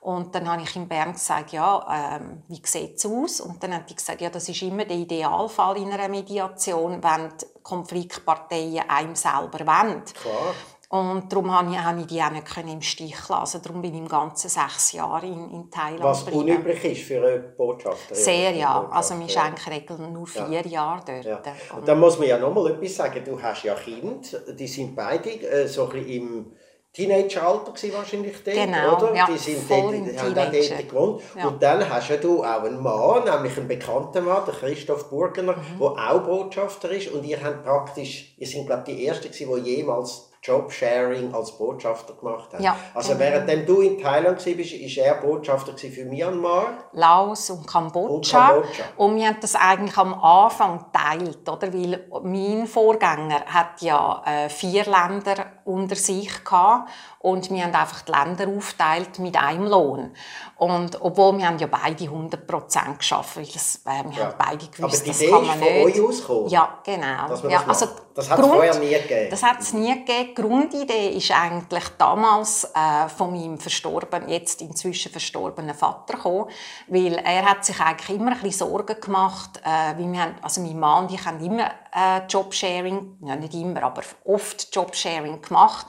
[0.00, 3.40] Und dann habe ich in Bern gesagt, ja, ähm, wie sieht es aus?
[3.40, 7.36] Und dann hat die gesagt, ja, das ist immer der Idealfall in einer Mediation, wenn
[7.36, 10.04] die Konfliktparteien einem selber wollen.
[10.04, 10.54] Klar.
[10.90, 13.32] Und darum habe ich, habe ich die auch nicht im Stich lassen.
[13.34, 16.56] Also darum bin ich im ganzen sechs Jahre in, in Thailand Was geblieben.
[16.56, 18.16] unüblich ist für eine Botschafterin.
[18.22, 18.88] Sehr, ja.
[18.90, 20.46] Also ist Botschafter, eigentlich regeln nur Ja.
[20.46, 21.24] vier Jahre dort.
[21.26, 21.42] Ja.
[21.76, 23.22] Und- dann muss man ja noch mal etwas sagen.
[23.22, 24.18] Du hast ja Kinder,
[24.58, 26.52] die sind beide äh, so ein bisschen im,
[26.90, 29.14] Teenageralter gewesen wahrscheinlich dort, Genau, oder?
[29.14, 31.22] ja, die sind voll dort, haben dort gewohnt.
[31.36, 31.46] Ja.
[31.48, 35.52] Und dann hast ja du auch einen Mann, nämlich einen bekannten Mann, der Christoph Burgener,
[35.54, 35.78] Mhm.
[35.78, 37.12] der auch Botschafter ist.
[37.12, 41.52] Und ihr habt praktisch, ihr sind glaube ich die Ersten gewesen, die jemals Jobsharing als
[41.58, 42.62] Botschafter gemacht haben.
[42.62, 43.20] Ja, also genau.
[43.20, 46.84] während du in Thailand warst, ist er Botschafter für Myanmar.
[46.92, 48.48] Laos und Kambodscha.
[48.48, 48.84] Und Kambodscha.
[48.96, 51.72] Und wir haben das eigentlich am Anfang geteilt, oder?
[51.72, 58.02] Weil mein Vorgänger hat ja äh, vier Länder unter sich gehabt und wir haben einfach
[58.02, 60.12] die Länder aufgeteilt mit einem Lohn.
[60.56, 64.24] Und obwohl wir haben ja beide 100% geschafft, weil das, äh, wir Ja.
[64.26, 65.86] haben beide gewusst, Aber die das Idee kann ist man von nicht.
[66.00, 66.48] euch ausgekommen?
[66.48, 67.28] Ja, genau.
[67.28, 69.30] Dass man ja, das also Das hat's vorher nie gegeben?
[69.30, 70.28] Das hat es nie gegeben.
[70.28, 76.46] Die Grundidee ist eigentlich damals äh, von meinem verstorbenen, jetzt inzwischen verstorbenen Vater gekommen,
[76.88, 80.60] weil er hat sich eigentlich immer ein bisschen Sorgen gemacht, äh, wie wir haben, also
[80.60, 85.86] mein Mann und ich haben immer äh, Jobsharing, ja nicht immer, aber oft Jobsharing gemacht,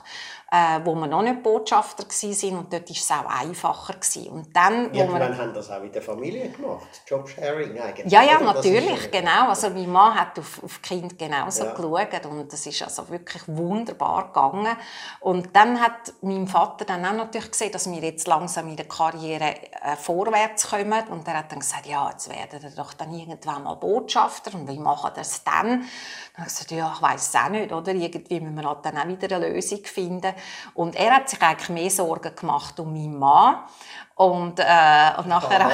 [0.52, 3.94] äh, wo wir noch nicht Botschafter waren und dort war es auch einfacher.
[3.94, 4.28] Gewesen.
[4.30, 8.10] Und dann, wo wir haben das auch in der Familie gemacht, Jobsharing eigentlich.
[8.12, 8.54] ja, ja, oder?
[8.54, 9.48] Natürlich, genau.
[9.48, 11.72] Also mein Mann hat auf, auf Kinder genauso Ja.
[11.72, 14.76] geschaut und das ist also wirklich wunderbar gegangen.
[15.20, 18.88] Und dann hat mein Vater dann auch natürlich gesehen, dass wir jetzt langsam in der
[18.88, 23.12] Karriere äh, vorwärts kommen und er hat dann gesagt, ja, jetzt werden wir doch dann
[23.14, 25.84] irgendwann mal Botschafter und wie machen wir das dann?
[26.40, 27.92] Dann ich gesagt, ja, ich weiß es auch nicht, oder?
[27.92, 30.32] Irgendwie müssen wir halt dann auch wieder eine Lösung finden.
[30.74, 33.58] Und er hat sich eigentlich mehr Sorgen gemacht um meinen Mann.
[34.14, 35.70] Und, äh, und nachher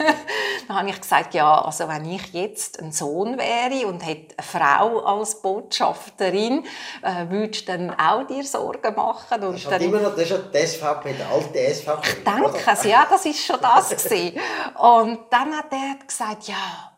[0.68, 4.46] dann habe ich gesagt, ja, also wenn ich jetzt ein Sohn wäre und hätte eine
[4.46, 6.64] Frau als Botschafterin,
[7.02, 9.42] äh, würdest du dann auch dir Sorgen machen?
[9.42, 12.22] Und Das ist halt immer noch das ist ja die SVP, der alte SVP.
[12.24, 12.68] Danke, oder?
[12.68, 14.40] also, ja, das ist schon das gewesen.
[14.78, 16.91] Und dann hat er gesagt, ja,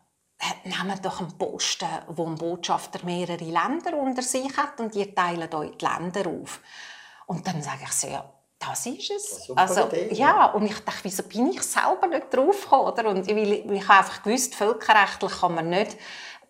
[0.64, 5.54] nehmt doch einen Posten, wo ein Botschafter mehrere Länder unter sich hat und ihr teilt
[5.54, 6.60] euch die Länder auf.
[7.26, 8.24] Und dann sage ich so, ja,
[8.58, 9.44] das ist es.
[9.46, 13.08] Super also, Idee, ja, und ich dachte, wieso bin ich selber nicht drauf gekommen, oder?
[13.08, 15.96] Und ich, ich, habe einfach gewusst, völkerrechtlich kann man nicht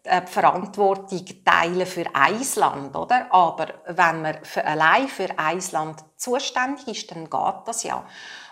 [0.05, 3.33] äh, die Verantwortung teilen für ein Land, oder?
[3.33, 8.05] Aber wenn man für, allein für ein Land zuständig ist, dann geht das ja.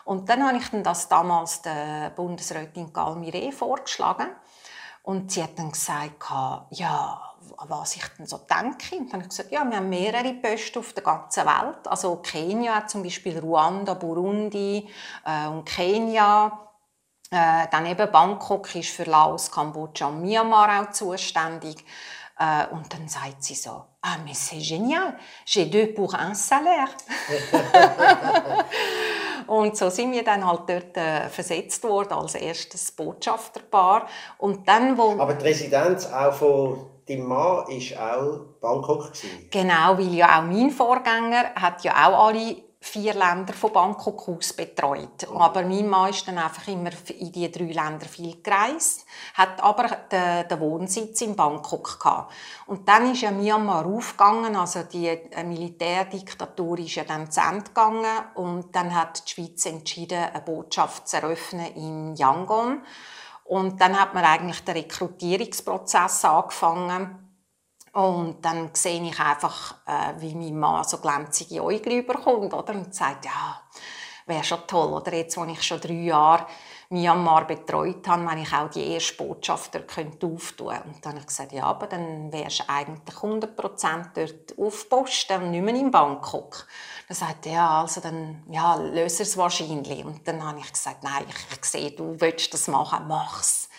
[0.04, 4.26] Und dann habe ich dann das damals der Bundesrätin Galmire vorgeschlagen.
[5.02, 6.22] Und sie hat dann gesagt,
[6.70, 7.32] ja,
[7.68, 8.96] was ich denn so denke.
[8.96, 11.86] Und dann habe ich gesagt, ja, wir haben mehrere Posten auf der ganzen Welt.
[11.86, 14.88] Also Kenia hat zum Beispiel Ruanda, Burundi
[15.24, 16.68] äh, und Kenia.
[17.30, 21.84] Äh, dann eben Bangkok ist für Laos, Kambodscha und Myanmar auch zuständig.
[22.38, 26.88] Äh, und dann sagt sie so, ah, mais c'est génial, j'ai deux pour un salaire.
[29.52, 34.06] und so sind wir dann halt dort äh, versetzt worden als erstes Botschafterpaar.
[34.38, 35.20] Und dann, wo...
[35.20, 39.12] Aber die Residenz auch von deinem Mann war auch Bangkok.
[39.12, 39.48] Gewesen.
[39.50, 44.52] Genau, weil ja auch mein Vorgänger hat ja auch alle vier Länder von Bangkok aus
[44.52, 45.28] betreut.
[45.32, 49.86] Aber mein Mann ist dann einfach immer in die drei Länder viel gereist, hat aber
[50.10, 52.32] den, den Wohnsitz in Bangkok gehabt.
[52.66, 57.66] Und dann ist ja Myanmar aufgegangen, also die äh, Militärdiktatur ist ja dann zu Ende
[57.66, 62.82] gegangen und dann hat die Schweiz entschieden, eine Botschaft zu eröffnen in Yangon.
[63.44, 67.21] Und dann hat man eigentlich den Rekrutierungsprozess angefangen.
[67.92, 72.74] Und dann sehe ich einfach, äh, wie mein Mann so glänzige Äugel überkommt, oder?
[72.74, 73.60] Und sagt, ja,
[74.26, 75.12] wäre schon toll, oder?
[75.12, 76.46] Jetzt, wo ich schon drei Jahre
[76.88, 80.88] Myanmar betreut habe, wenn ich auch die erste Botschafter könnte auftun könnte.
[80.88, 85.42] Und dann habe ich gesagt, ja, aber dann wärst du eigentlich 100% dort auf Posten
[85.42, 86.66] und nicht mehr in Bangkok.
[87.08, 90.04] Dann sagt er, ja, also dann, ja, löse es wahrscheinlich.
[90.04, 93.70] Und dann habe ich gesagt, nein, ich, ich sehe, du willst das machen, mach's.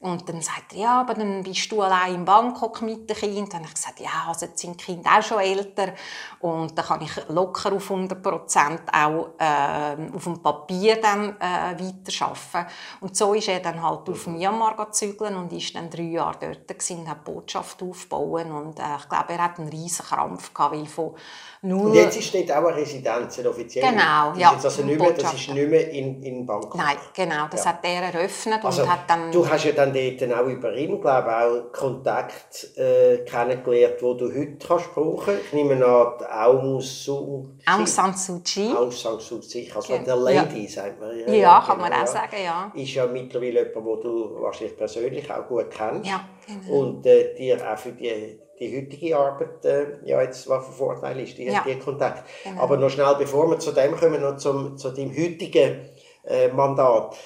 [0.00, 3.48] Und dann sagt er, ja, aber dann bist du allein in Bangkok mit den Kindern.
[3.48, 5.92] Dann habe ich gesagt, ja, also jetzt sind die Kinder auch schon älter.
[6.38, 11.74] Und dann kann ich locker auf 100 Prozent auch äh, auf dem Papier dann äh,
[11.76, 12.72] weiterarbeiten.
[13.00, 16.68] Und so ist er dann halt auf Myanmar gezügelt und ist dann drei Jahre dort
[16.68, 18.52] gewesen, hat Botschaft aufbauen.
[18.52, 21.16] Und äh, ich glaube, er hat einen riesen Krampf gehabt, weil von
[21.62, 21.86] null...
[21.86, 23.90] Und jetzt ist dort auch eine Residenz, eine offizielle.
[23.90, 26.76] Genau, das ist ja, Jetzt also nicht mehr, das ist nicht mehr in, in Bangkok.
[26.76, 27.70] Nein, genau, das Ja.
[27.72, 29.30] hat er eröffnet Also, und hat dann...
[29.32, 34.26] du hast ja dann dort auch über ihn, glaube auch Kontakt äh, kennengelernt, wo du
[34.26, 35.34] heute kannst brauchen.
[35.46, 38.72] Ich nehme an, Aung Suu Aung San Suu Kyi.
[38.74, 39.98] Aung San Suu Kyi, also Ja.
[40.00, 41.10] der Lady, sagt man.
[41.32, 42.72] Ja, kann man genau, auch sagen, ja.
[42.74, 46.08] Ist ja mittlerweile jemand, den du wahrscheinlich persönlich auch gut kennst.
[46.08, 46.78] Ja, genau.
[46.80, 51.20] Und äh, dir auch für die, die heutige Arbeit, äh, ja, jetzt, was für Vorteil
[51.20, 51.64] ist, die, Ja.
[51.66, 52.24] die Kontakt.
[52.44, 52.62] Genau.
[52.62, 55.88] Aber noch schnell, bevor wir zu dem kommen, noch zum, zu deinem heutigen
[56.24, 57.16] äh, Mandat.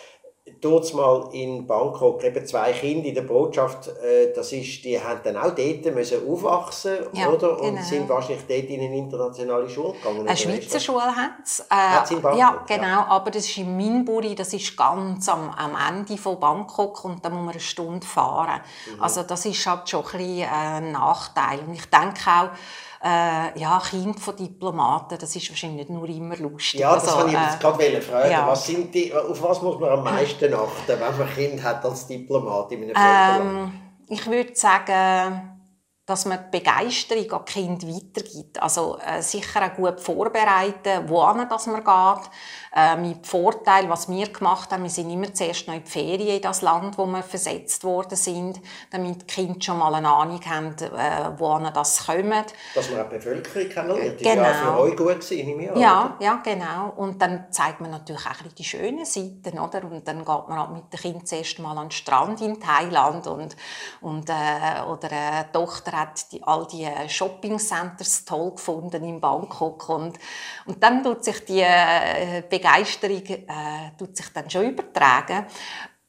[0.62, 5.20] Dort mal in Bangkok eben zwei Kinder in der Botschaft, äh, das ist, die haben
[5.25, 7.61] dann auch dort müssen aufwachsen Ja, oder?
[7.61, 7.83] Und genau.
[7.83, 10.27] sind wahrscheinlich dort in eine internationale Schule gegangen.
[10.27, 11.61] Eine Schweizer Schule hat es.
[11.61, 12.77] Äh, in Bangkok, ja, ja.
[12.77, 13.01] genau.
[13.09, 17.29] Aber das ist in Minburi, das ist ganz am, am Ende von Bangkok und da
[17.29, 18.61] muss man eine Stunde fahren.
[18.94, 19.03] Mhm.
[19.03, 21.59] Also das ist halt schon ein, bisschen, äh, ein Nachteil.
[21.66, 22.51] Und ich denke auch,
[23.05, 26.81] äh, ja, Kind von Diplomaten, das ist wahrscheinlich nicht nur immer lustig.
[26.81, 28.31] Ja, das also, wollte ich äh, jetzt gerade wollen fragen.
[28.31, 28.47] ja.
[28.47, 31.85] Was sind die, auf was muss man am meisten achten, wenn man ein Kind hat
[31.85, 33.47] als Diplomat in einem?
[33.47, 33.73] Ähm,
[34.09, 35.52] ich würde sagen,
[36.05, 38.61] dass man die Begeisterung an die Kinder weitergibt.
[38.61, 42.31] Also äh, sicher auch gut vorbereiten, wohin dass man geht.
[42.75, 46.37] Äh, mit Vorteil, was wir gemacht haben, wir sind immer zuerst noch in die Ferien
[46.37, 48.61] in das Land, wo wir versetzt worden sind,
[48.91, 52.55] damit die Kinder schon mal eine Ahnung haben, äh, wohin das kommt.
[52.75, 54.21] Dass man auch die Bevölkerung kennenlernt.
[54.21, 54.43] Das Genau.
[54.43, 56.95] war ja auch für euch gut, gewesen, Ja, ja, genau.
[56.97, 59.85] Und dann zeigt man natürlich auch die schönen Seiten, oder?
[59.85, 63.27] Und dann geht man halt mit den Kindern zuerst mal an den Strand in Thailand
[63.27, 63.55] und,
[64.01, 70.19] und äh, oder eine Tochter hat die, all die Shopping-Centers toll gefunden in Bangkok und,
[70.67, 73.47] und dann tut sich die äh, Begeisterung äh,
[73.99, 75.47] tut sich dann schon übertragen.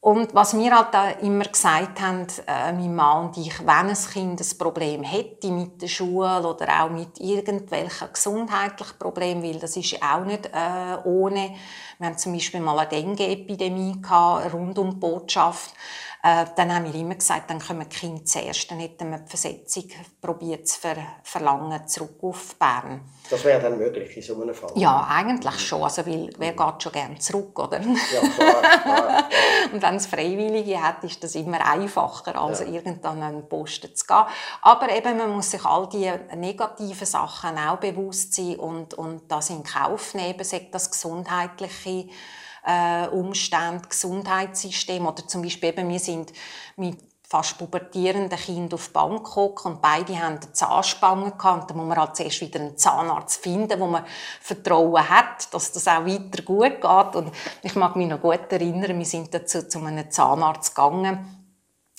[0.04, 4.42] Und was wir halt immer gesagt haben, äh, mein Mann und ich, wenn ein Kind
[4.42, 9.92] ein Problem hätte mit der Schule oder auch mit irgendwelchen gesundheitlichen Problemen, weil das ist
[9.92, 11.56] ja auch nicht äh, ohne.
[12.00, 14.02] Wir haben zum Beispiel mal eine Dengue-Epidemie
[14.52, 15.74] rund um die Botschaft.
[16.26, 18.72] Äh, dann haben wir immer gesagt, dann kommen die Kinder zuerst.
[18.72, 19.90] Dann hätten wir die Versetzung
[20.22, 23.02] probiert zu ver verlangen, zurück auf Bern.
[23.30, 24.72] Das wäre dann möglich in so einem Fall.
[24.76, 25.84] Ja, eigentlich schon.
[25.84, 27.82] Also, weil, wer geht schon gerne zurück, oder?
[27.82, 29.30] Ja, klar.
[29.74, 34.06] Und wenn es Freiwillige hat, ist das immer einfacher, als irgendwann an einen Posten zu
[34.06, 34.24] gehen.
[34.62, 39.50] Aber eben, man muss sich all die negativen Sachen auch bewusst sein und, und das
[39.50, 42.08] in Kauf nehmen, sei das gesundheitliche
[42.66, 46.34] äh, Umstände, Gesundheitssystem oder zum Beispiel eben, wir sind
[46.76, 46.98] mit
[47.34, 51.72] fast pubertierenden Kind auf Bangkok und beide haben eine Zahnspange gehabt.
[51.72, 54.06] Da muss man halt zuerst wieder einen Zahnarzt finden, wo man
[54.40, 57.16] Vertrauen hat, dass das auch weiter gut geht.
[57.16, 61.43] Und ich mag mich noch gut erinnern, wir sind dazu zu einem Zahnarzt gegangen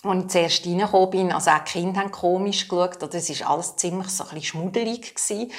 [0.05, 3.51] als ich zuerst reingekommen bin, also auch die Kinder haben komisch geschaut, oder es war
[3.51, 5.15] alles ziemlich so ein bisschen schmuddelig.
[5.15, 5.51] Gewesen.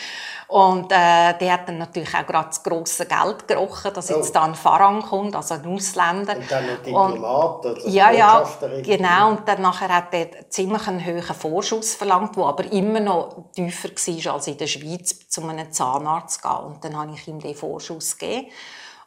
[0.47, 4.34] Und äh, der hat dann natürlich auch gerade das grosse Geld gerochen, dass jetzt Oh.
[4.34, 6.38] da ein Farang kommt, also ein Ausländer.
[6.38, 8.84] Und dann noch Diplomat oder ja, ja, Botschafterin.
[8.84, 9.29] genau.
[9.31, 13.89] Und dann nachher hat er ziemlich einen hohen Vorschuss verlangt, der aber immer noch tiefer
[13.89, 16.65] war als in der Schweiz, zu einem Zahnarzt zu gehen.
[16.65, 18.47] Und dann habe ich ihm den Vorschuss gegeben.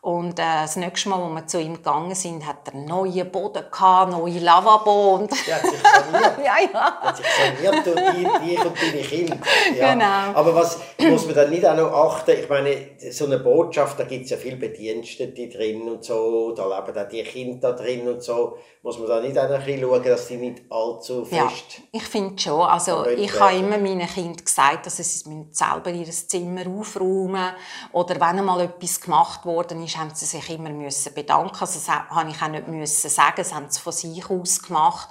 [0.09, 3.63] Und äh, das nächste Mal, als wir zu ihm gegangen sind, hat er neuen Boden
[3.71, 6.39] gehabt, neue Lavabo und Der hat sich saniert.
[6.47, 7.01] ja, ja.
[7.03, 9.37] hat sich saniert durch dich und deine Kinder.
[9.79, 9.93] Ja.
[9.93, 10.39] Genau.
[10.39, 12.31] Aber was muss man dann nicht auch noch achten?
[12.41, 12.75] Ich meine,
[13.11, 17.09] so eine Botschaft, da gibt es ja viele Bedienstete drin und so, da leben auch
[17.11, 18.57] die Kinder da drin und so.
[18.83, 21.83] Muss man da nicht auch noch ein bisschen schauen, dass die nicht allzu Ja, fest...
[21.93, 22.61] ich finde schon.
[22.61, 27.51] Also ich habe immer meinen Kindern gesagt, dass sie müssen selber ihr Zimmer aufräumen
[27.93, 31.57] Oder wenn einmal etwas gemacht worden ist, haben sie sich immer müssen bedanken.
[31.61, 33.35] Also das habe ich auch nicht müssen sagen.
[33.37, 35.09] Das haben sie von sich aus gemacht.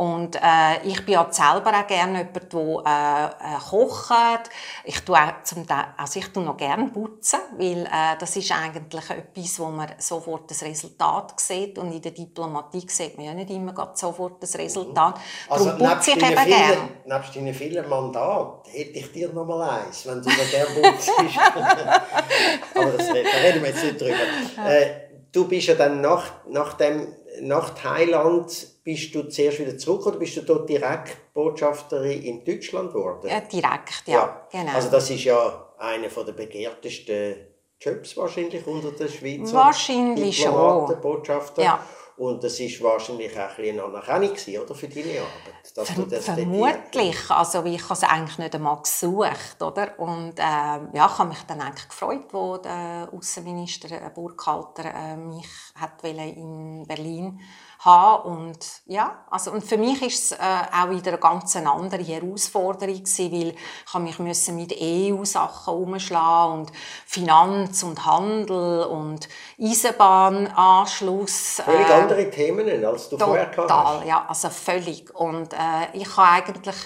[0.00, 4.48] Und äh, ich bin auch selber auch gerne jemand, der äh, äh, kocht.
[4.82, 8.50] Ich tue auch zum Teil, also ich tue noch gerne putzen, weil äh, das ist
[8.50, 11.76] eigentlich etwas, wo man sofort das Resultat sieht.
[11.76, 15.20] Und in der Diplomatie sieht man ja nicht immer sofort das Resultat.
[15.50, 16.88] Also Darum putze ich deinen eben vielen, gerne.
[17.04, 21.10] nebst deinen vielen Mandaten hätte ich dir noch mal eins, wenn du so gerne putzt.
[22.74, 24.66] Aber das, da reden wir jetzt nicht drüber.
[24.66, 27.08] Äh, du bist ja dann nach, nach, dem,
[27.40, 32.92] nach Thailand, bist du zuerst wieder zurück oder bist du dort direkt Botschafterin in Deutschland
[32.92, 33.28] geworden?
[33.28, 34.46] Ja, direkt, ja.
[34.50, 34.72] Genau.
[34.72, 37.36] Also das ist ja einer der begehrtesten
[37.80, 41.00] Jobs wahrscheinlich unter den Schweizer Wahrscheinlich Diplomaten, schon.
[41.00, 41.62] Botschafter.
[41.62, 41.86] Ja.
[42.20, 45.74] Und das ist wahrscheinlich auch ein Anerkennung oder, für deine Arbeit.
[45.74, 47.30] Dass du das Vermutlich.
[47.30, 49.98] Also ich habe es eigentlich nicht einmal gesucht, oder?
[49.98, 55.16] Und äh, ja, ich habe mich dann eigentlich gefreut, wo der Außenminister äh, Burkhalter äh,
[55.16, 57.40] mich hat wollte in Berlin
[57.80, 62.02] haben und ja, also und für mich ist es äh, auch wieder eine ganz andere
[62.02, 66.72] Herausforderung gewesen, weil ich habe mich müssen mit EU-Sachen umschlagen und
[67.06, 71.62] Finanz und Handel und Eisenbahnanschluss.
[71.64, 74.06] Völlig äh, andere Themen, als du vorher gehabt Total, hast.
[74.06, 75.14] ja, also völlig.
[75.14, 75.56] Und äh,
[75.94, 76.76] ich habe eigentlich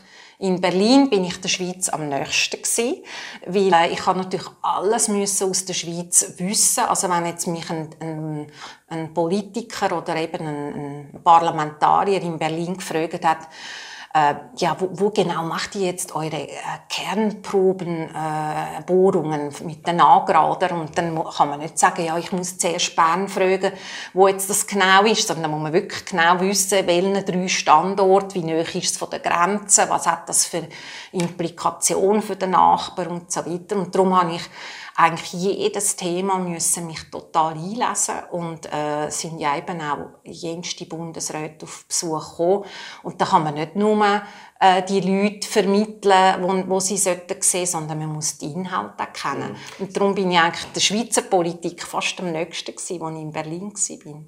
[0.44, 3.02] in Berlin bin ich der Schweiz am nächsten gsi,
[3.46, 6.84] weil äh, ich habe natürlich alles müssen aus der Schweiz wissen.
[6.84, 8.46] Also wenn jetzt mich ein, ein,
[8.88, 10.74] ein Politiker oder eben ein,
[11.14, 13.48] ein Parlamentarier in Berlin gefragt hat,
[14.16, 16.52] äh, ja, wo, wo, genau macht ihr jetzt eure äh,
[16.88, 20.72] Kernprobenbohrungen äh, mit den Nagrader?
[20.76, 23.72] Und dann kann man nicht sagen, ja, ich muss zuerst Bern fragen,
[24.12, 28.44] wo jetzt das genau ist, sondern muss man wirklich genau wissen, welchen drei Standorte, wie
[28.44, 30.62] nah ist es von der Grenze, was hat das für
[31.10, 33.76] Implikationen für den Nachbarn und so weiter.
[33.76, 34.42] Und darum habe ich
[34.96, 41.64] eigentlich jedes Thema müssen mich total einlesen und äh, sind ja eben auch jenste Bundesräte
[41.64, 42.64] auf Besuch gekommen.
[43.02, 44.22] Und da kann man nicht nur
[44.60, 49.52] äh, die Leute vermitteln, wo, wo sie sollten sehen, sondern man muss die Inhalte kennen.
[49.52, 49.84] Mhm.
[49.84, 53.32] Und darum bin ich eigentlich der Schweizer Politik fast am nächsten gewesen, als ich in
[53.32, 54.22] Berlin war.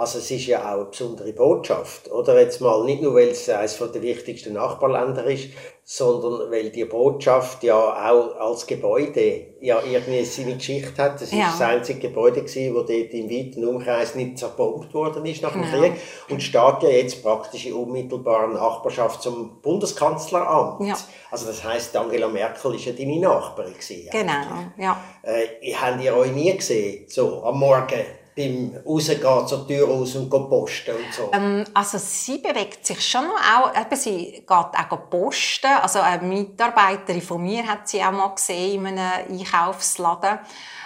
[0.00, 3.50] Also es ist ja auch eine besondere Botschaft, oder jetzt mal nicht nur, weil es
[3.50, 5.50] eines der wichtigsten Nachbarländer ist,
[5.84, 11.20] sondern weil die Botschaft ja auch als Gebäude ja irgendwie seine Geschichte hat.
[11.20, 11.50] Es ja.
[11.50, 15.52] ist das einzige Gebäude gewesen, wo dort im weiten Umkreis nicht zerbombt worden ist nach
[15.52, 15.78] dem genau.
[15.78, 15.92] Krieg
[16.30, 20.88] und steht ja jetzt praktisch in unmittelbarer Nachbarschaft zum Bundeskanzleramt.
[20.88, 20.96] Ja.
[21.30, 24.08] Also das heißt, Angela Merkel ist ja deine Nachbarin gewesen.
[24.10, 24.32] Genau,
[24.78, 24.98] ja.
[25.22, 28.00] Äh, habt ihr euch nie gesehen, so am Morgen?
[28.36, 31.30] Beim Rausgehen zur Tür raus und posten und so?
[31.32, 36.22] Ähm, also sie bewegt sich schon noch auch, eben, sie geht auch posten, also eine
[36.22, 40.38] Mitarbeiterin von mir hat sie auch mal gesehen in einem Einkaufsladen.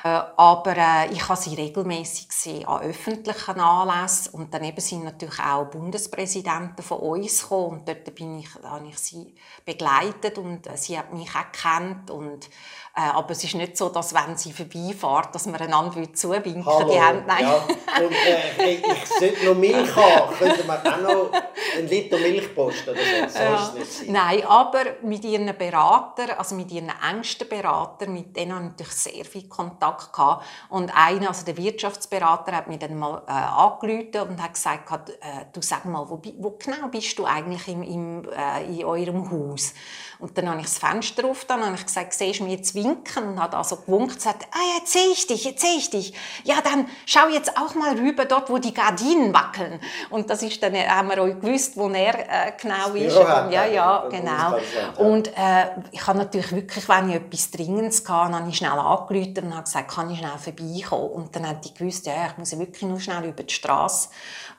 [0.04, 5.40] Äh, aber äh, ich habe sie regelmäßig gesehen an öffentlichen Anlässen und daneben sind natürlich
[5.40, 9.34] auch Bundespräsidenten von uns gekommen und dort bin ich, habe ich sie
[9.64, 12.50] begleitet und äh, sie hat mich auch gekannt und
[12.96, 17.00] aber es ist nicht so, dass wenn sie vorbeifährt, dass man einander zuwinken Hallo, die
[17.00, 17.24] Hände.
[17.26, 17.42] Nein.
[17.42, 17.56] Ja.
[18.04, 21.30] Und äh, ich sollte noch Milch haben, könnte man auch noch
[21.76, 23.32] einen Liter Milch posten oder so.
[23.32, 24.12] so ja.
[24.12, 28.92] Nein, aber mit ihren Beratern, also mit ihren engsten Beratern, mit denen habe ich natürlich
[28.92, 30.44] sehr viel Kontakt gehabt.
[30.68, 35.46] Und einer, also der Wirtschaftsberater, hat mich dann mal äh, angerufen und hat gesagt, äh,
[35.52, 39.74] du sag mal, wo, wo genau bist du eigentlich im, im, äh, in eurem Haus?
[40.20, 42.74] Und dann habe ich das Fenster auf, dann habe ich gesagt, siehst du mich jetzt
[42.84, 43.28] winken?
[43.28, 46.14] Und hat also gewunken und gesagt, ah, jetzt sehe ich dich, jetzt sehe ich dich.
[46.44, 49.80] Ja, dann schau jetzt auch mal rüber dort, wo die Gardinen wackeln.
[50.10, 53.16] Und das ist dann, haben wir auch gewusst, wo er äh, genau ist.
[53.16, 54.58] Und, ja, ja, genau.
[54.98, 58.70] Und äh, ich habe natürlich wirklich, wenn ich etwas Dringendes hatte, dann habe ich schnell
[58.72, 61.10] angerufen und habe gesagt, kann ich schnell vorbeikommen?
[61.10, 64.08] Und dann hat die gewusst, ja, ich muss wirklich nur schnell über die Straße.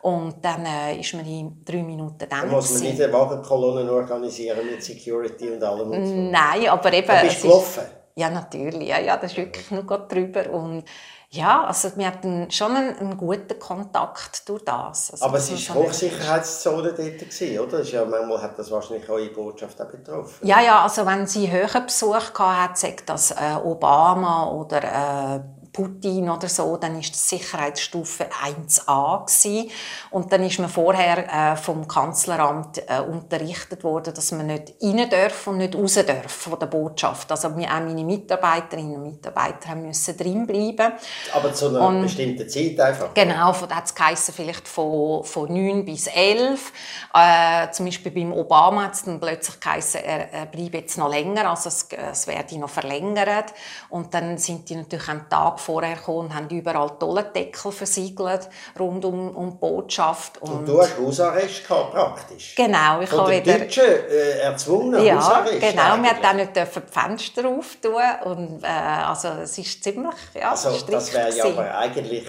[0.02, 2.42] Und dann äh, ist man in drei Minuten dann.
[2.42, 6.14] Da muss man nicht eine Wagenkolonne organisieren mit Security und allem und so.
[6.14, 7.08] Nein, aber eben...
[7.08, 7.84] Da bist du gelaufen?
[8.16, 8.88] Ja, natürlich.
[8.88, 10.50] Ja, ja, das ist wirklich nur gerade drüber.
[10.50, 10.86] Und
[11.32, 15.12] ja, also wir hatten schon einen, einen guten Kontakt durch das.
[15.12, 17.80] Also, aber es war Hochsicherheitszone dort, gewesen, oder?
[17.80, 20.48] Das ist ja, manchmal hat das wahrscheinlich eure Botschaft auch betroffen.
[20.48, 25.40] Ja, ja, also wenn sie höheren Besuch hatte, sagt das äh, Obama oder äh,
[25.76, 29.70] Putin oder so, dann ist die Sicherheitsstufe 1a gewesen.
[30.10, 35.10] und dann ist man vorher äh, vom Kanzleramt äh, unterrichtet worden, dass man nicht rein
[35.10, 37.30] darf und nicht raus darf von der Botschaft.
[37.30, 40.94] Also auch meine Mitarbeiterinnen und Mitarbeiter haben müssen drin bleiben.
[41.34, 43.14] Aber zu einer und, bestimmten Zeit einfach?
[43.14, 46.72] Genau, von hat es vielleicht von, von 9 bis 11.
[47.14, 51.10] Äh, zum Beispiel beim Obama hat es dann plötzlich geheißen, er, er bleibe jetzt noch
[51.10, 53.54] länger, also es, es werde noch verlängert.
[53.90, 58.50] Und dann sind die natürlich am Tag vorher gekommen und haben überall Tollendeckel versiegelt
[58.80, 60.42] rund um, um die Botschaft.
[60.42, 62.56] Und, und du hast Hausarrest gehabt, praktisch?
[62.56, 63.02] Genau.
[63.02, 63.60] Ich Von den wieder...
[63.60, 65.62] Deutschen äh, erzwungen ja, Hausarrest?
[65.62, 65.98] genau.
[65.98, 67.94] Wir durften auch nicht die Fenster auftun
[68.26, 72.26] und äh, also es ist ziemlich ja, also, Das wäre ja aber eigentlich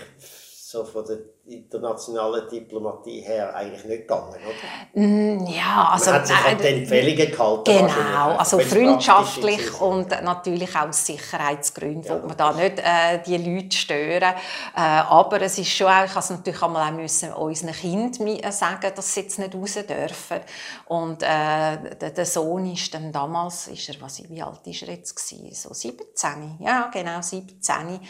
[0.59, 5.01] so von der internationalen Diplomatie her eigentlich nicht gegangen, oder?
[5.01, 6.11] Mm, ja, also...
[6.11, 7.64] Man hat sich an die Empfehlungen gehalten.
[7.64, 12.26] Genau, also freundschaftlich und natürlich auch aus Sicherheitsgründen ja.
[12.26, 14.34] man da nicht äh, die Leute stören.
[14.74, 18.53] Äh, aber es ist schon auch, ich also natürlich einmal auch müssen unseren Kindern äh,
[18.53, 20.40] sagen, dass sie jetzt nicht raus dürfen.
[20.86, 24.94] Und äh, der, der, Sohn ist dann damals, ist er, was, wie alt ist er
[24.94, 25.55] jetzt gewesen?
[25.55, 28.01] So 17, ja genau, 17.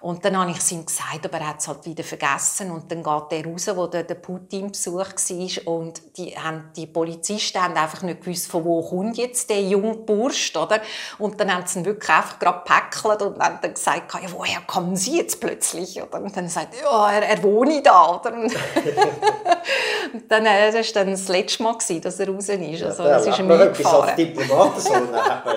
[0.00, 2.85] Und dann habe ich es ihm gesagt, aber er hat es halt wieder vergessen und
[2.90, 7.74] dann geht der raus, wo der, Putin Besuch war und die, haben, die Polizisten haben
[7.74, 10.80] einfach nicht gewusst, von wo kommt jetzt der junge Bursch, oder?
[11.18, 14.60] Und dann haben sie ihn wirklich einfach gerade gepäckelt und haben dann gesagt, ja, woher
[14.66, 16.02] kommen Sie jetzt plötzlich?
[16.02, 16.20] Oder?
[16.20, 18.32] Und dann sagt ja, er, er wohne da, oder?
[20.12, 22.82] und dann, äh, das war dann das letzte Mal, gewesen, dass er raus ist.
[22.82, 24.08] Also, ja, das ist ihm eingefahren.
[24.08, 25.08] Als Diplomat so, ein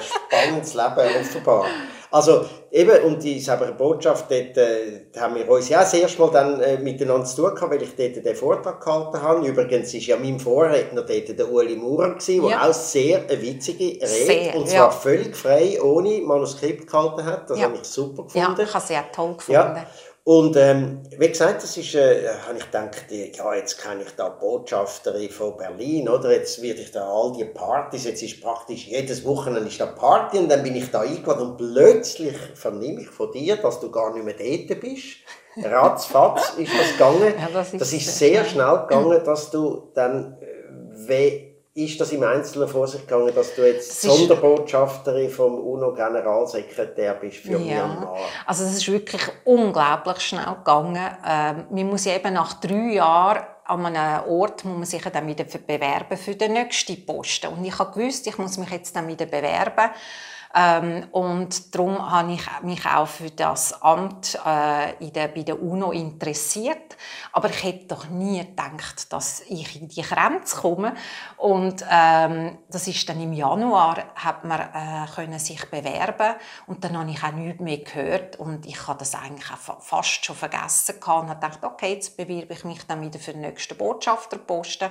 [0.02, 1.66] spannendes Leben offenbar.
[2.12, 6.32] Also eben, und die selber Botschaft, dort äh, haben wir uns ja das erste Mal
[6.32, 9.48] dann äh, miteinander zu tun gehabt, weil ich dort den Vortrag gehalten habe.
[9.48, 12.68] Übrigens war ja mein Vorredner dort der Uli Maurer, der ja.
[12.68, 14.90] auch sehr eine witzige Rede, sehr, und zwar ja.
[14.90, 17.50] völlig frei, ohne Manuskript gehalten hat.
[17.50, 17.66] Das ja.
[17.66, 18.56] habe ich super gefunden.
[18.58, 19.76] Ja, ich habe sehr toll gefunden.
[19.76, 19.86] Ja.
[20.30, 24.30] Und ähm, wie gesagt, das ist, äh, habe ich gedacht, ja, jetzt kann ich da
[24.30, 26.32] Botschafterin von Berlin, oder?
[26.32, 30.38] Jetzt werde ich da all die Partys, jetzt ist praktisch jedes Wochenende ist da Party
[30.38, 34.14] und dann bin ich da eingeladen und plötzlich vernehme ich von dir, dass du gar
[34.14, 35.18] nicht mehr dort bist.
[35.64, 37.34] Ratzfatz ist das gegangen.
[37.36, 41.49] Ja, das ist, das ist sehr schnell gegangen, dass du dann, äh,
[41.86, 47.52] ist das im Einzelnen vor sich gegangen, dass du jetzt Sonderbotschafterin vom UNO-Generalsekretär bist für
[47.52, 47.88] ja.
[47.88, 48.18] Myanmar?
[48.46, 51.10] Also es ist wirklich unglaublich schnell gegangen.
[51.28, 55.44] Ähm, man muss eben nach drei Jahren an einem Ort muss man sich dann wieder
[55.44, 57.54] bewerben für den nächsten Posten.
[57.54, 59.92] Und ich habe gewusst, ich muss mich jetzt dann wieder bewerben.
[60.56, 65.62] Ähm, und darum habe ich mich auch für das Amt äh, in der, bei der
[65.62, 66.98] UNO interessiert.
[67.32, 70.96] Aber ich hätte doch nie gedacht, dass ich in die Grenze komme.
[71.38, 76.36] Und ähm, das ist dann im Januar, hat man äh, können sich bewerben
[76.68, 80.26] und dann habe ich auch nichts mehr gehört und ich habe das eigentlich auch fast
[80.26, 83.42] schon vergessen gehabt und habe gedacht, okay, jetzt bewerbe ich mich dann wieder für den
[83.42, 84.90] nächsten Botschafterposten.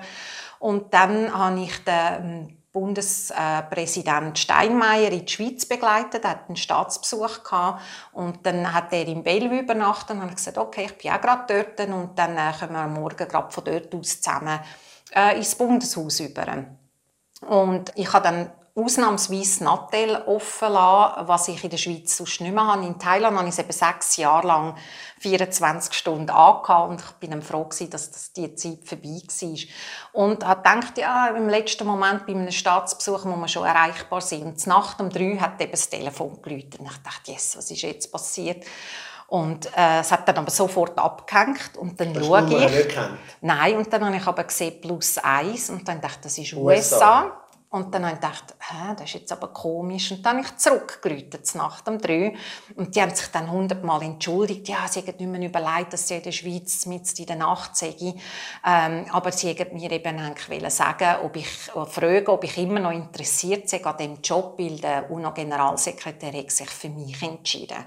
[0.59, 7.43] Und dann habe ich den ähm, Bundespräsident Steinmeier in die Schweiz begleitet, hat einen Staatsbesuch
[7.43, 11.21] gehabt und dann hat er in Bellevue übernachtet und hat gesagt, okay, ich bin auch
[11.21, 14.61] gerade dort und dann äh, können wir morgen gerade von dort aus zusammen
[15.15, 16.67] äh, ins Bundeshaus über.
[17.47, 22.55] Und ich habe dann ausnahmsweise Nattel offen lassen, was ich in der Schweiz sonst nicht
[22.55, 22.87] mehr habe.
[22.87, 24.77] In Thailand habe ich es eben sechs Jahre lang
[25.19, 29.59] 24 Stunden angehabt und ich bin froh gewesen, dass das die Zeit vorbei war.
[30.13, 34.43] Und habe gedacht, ja, im letzten Moment bei einem Staatsbesuch muss man schon erreichbar sein.
[34.43, 36.79] Und Nacht um drei hat eben das Telefon geläutet.
[36.79, 38.65] Und ich dachte, yes, was ist jetzt passiert?
[39.27, 42.87] Und äh, es hat dann aber sofort abgehängt und dann schaue ich.
[42.87, 42.99] Nicht
[43.43, 46.53] Nein, und dann habe ich aber gesehen plus eins und dann dachte ich, das ist
[46.55, 47.25] USA.
[47.25, 47.48] USA.
[47.71, 50.11] Und dann habe ich gedacht, Hä, das ist jetzt aber komisch.
[50.13, 52.35] Und dann habe ich zurückgerufen, Nacht um drei.
[52.77, 54.69] Und die haben sich dann hundertmal entschuldigt.
[54.69, 57.77] Ja, sie hätten nicht mehr überlegt, dass sie in der Schweiz mit in der Nacht
[57.77, 57.95] sei.
[58.67, 62.93] Ähm, aber sie wollten mir eben eigentlich sagen, ob ich, fragen, ob ich immer noch
[62.93, 67.85] interessiert sei an diesem Job, weil der UNO-Generalsekretär sich für mich entschieden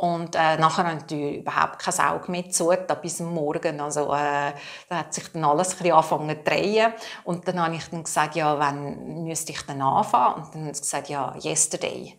[0.00, 2.72] und äh, nachher haben die überhaupt kein Auge mehr zu,
[3.02, 3.82] bis am Morgen.
[3.82, 4.52] Also, äh,
[4.88, 6.94] da hat sich dann alles ein angefangen zu drehen.
[7.24, 10.36] Und dann habe ich dann gesagt, ja, wann müsste ich dann anfangen?
[10.36, 12.16] Und dann haben sie gesagt, ja, yesterday.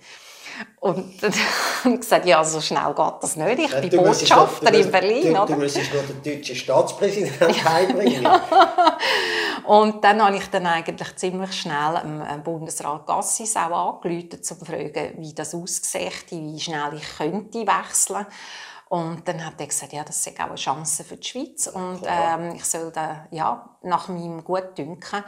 [0.79, 1.33] Und dann
[1.83, 3.59] habe ich gesagt, ja, so schnell geht das nicht.
[3.59, 5.33] Ich ja, bin Botschafter in Berlin.
[5.33, 8.21] Du, du, du müsstest nur den deutschen Staatspräsidenten ja, einbringen.
[8.21, 8.41] Ja.
[9.71, 14.55] Und dann habe ich dann eigentlich ziemlich schnell dem Bundesrat Gassis auch angerufen, um zu
[14.57, 18.25] fragen, wie das aussieht, wie schnell ich könnte wechseln
[18.91, 22.01] und dann hat er gesagt, ja, das ist auch eine Chance für die Schweiz und
[22.05, 25.23] ähm, ich soll da, ja, nach meinem Gutdünken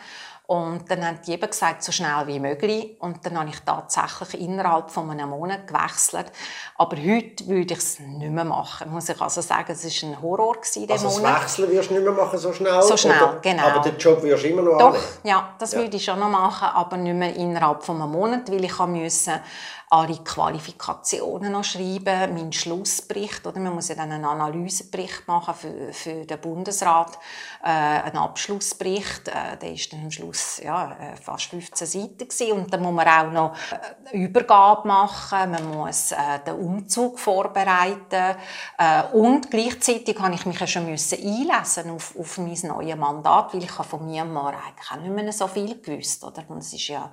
[0.45, 2.97] und dann haben die eben gesagt, so schnell wie möglich.
[2.99, 6.33] Und dann habe ich tatsächlich innerhalb von einem Monat gewechselt.
[6.77, 8.91] Aber heute würde ich es nicht mehr machen.
[8.91, 11.35] Muss ich also sagen, es war ein Horror gewesen, also Monat.
[11.35, 12.81] das Wechseln wirst du nicht mehr machen so schnell?
[12.81, 13.39] So schnell, oder?
[13.41, 13.63] genau.
[13.63, 15.03] Aber den Job wirst du immer noch Doch, annehmen?
[15.23, 15.79] ja, das ja.
[15.79, 19.39] würde ich schon noch machen, aber nicht mehr innerhalb von einem Monat, weil ich musste
[19.93, 25.93] alle Qualifikationen noch schreiben, meinen Schlussbericht, oder man muss ja dann einen Analysebericht machen für,
[25.93, 27.19] für den Bundesrat,
[27.63, 32.53] äh, einen Abschlussbericht, äh, der ist dann am Schluss ja, äh, fast 15 Seiten gewesen.
[32.53, 37.19] und dann muss man auch noch eine äh, Übergabe machen, man muss äh, den Umzug
[37.19, 38.35] vorbereiten
[38.79, 43.53] äh, und gleichzeitig habe ich mich ja schon müssen einlesen auf, auf mein neues Mandat,
[43.53, 46.43] weil ich von Myanmar eigentlich auch nicht mehr so viel gewusst, oder?
[46.47, 47.11] Und es ist ja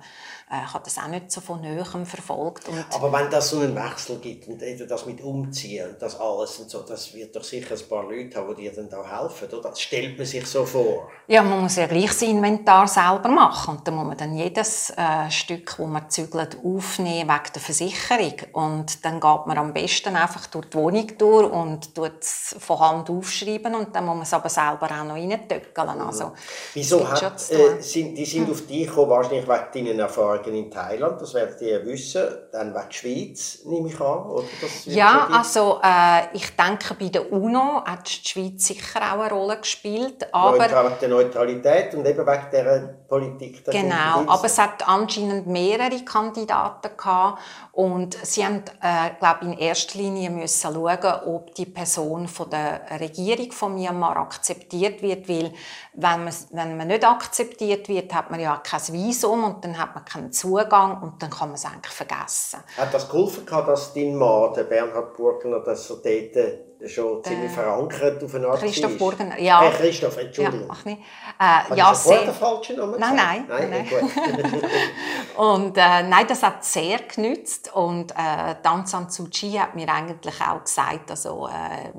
[0.53, 2.65] ich habe das auch nicht so von Nähem verfolgt.
[2.93, 6.69] Aber wenn das so einen Wechsel gibt und das mit Umziehen und das alles und
[6.69, 9.69] so, das wird doch sicher ein paar Leute haben, die dir dann da helfen, oder?
[9.69, 11.09] Das stellt man sich so vor.
[11.27, 14.89] Ja, man muss ja gleich das Inventar selber machen und dann muss man dann jedes
[14.89, 20.17] äh, Stück, das man zügelt, aufnehmen wegen der Versicherung und dann geht man am besten
[20.17, 24.23] einfach durch die Wohnung durch und tut es von Hand aufschreiben und dann muss man
[24.23, 26.01] es aber selber auch noch reintöckeln.
[26.01, 26.33] Also,
[26.73, 28.51] Wieso hat, äh, sind, die sind hm.
[28.51, 32.23] auf dich gekommen, wahrscheinlich wegen deinen Erfahrungen Tagen in Thailand, das werdet ihr wissen.
[32.51, 34.25] Dann wegen der Schweiz, nehme ich an.
[34.25, 34.45] Oder
[34.85, 39.57] ja, also äh, ich denke, bei der UNO hat die Schweiz sicher auch eine Rolle
[39.57, 40.33] gespielt.
[40.33, 43.65] Aber wegen der Neutralität und eben wegen dieser Politik.
[43.65, 47.41] Der genau, aber es hat anscheinend mehrere Kandidaten gehabt
[47.73, 52.81] und sie haben, äh, glaube in erster Linie müssen schauen, ob die Person von der
[52.99, 55.53] Regierung von Myanmar akzeptiert wird, weil
[55.93, 59.93] wenn man, wenn man nicht akzeptiert wird, hat man ja kein Visum und dann hat
[59.93, 62.59] man keinen Zugang und dann kann man es eigentlich vergessen.
[62.77, 68.23] Hat das geholfen, dass dein Mann, der Bernhard Burgner, dass er dort schon ziemlich verankert
[68.23, 68.99] auf eine Art Christoph ist.
[68.99, 69.63] Burgener, ja.
[69.63, 70.67] Äh, Christoph, Entschuldigung.
[70.67, 71.01] Ja, ach nicht.
[71.39, 72.23] Äh, ja, sehr.
[72.23, 73.69] den falschen Namen Nein, nein, nein.
[73.69, 73.87] nein.
[73.89, 75.37] Gut.
[75.37, 80.35] Und äh, nein, das hat sehr genützt und äh, San Suu Kyi hat mir eigentlich
[80.41, 81.91] auch gesagt, also äh,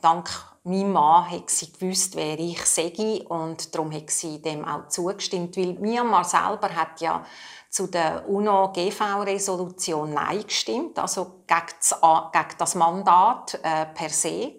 [0.00, 0.30] dank
[0.64, 5.56] meinem Mann hat sie gewusst, wer ich sei und darum hat sie dem auch zugestimmt,
[5.56, 7.24] weil Myanmar selber hat ja
[7.68, 14.52] zu der UNO-GV-Resolution Nein gestimmt, also gegen das, Mandat äh, per se.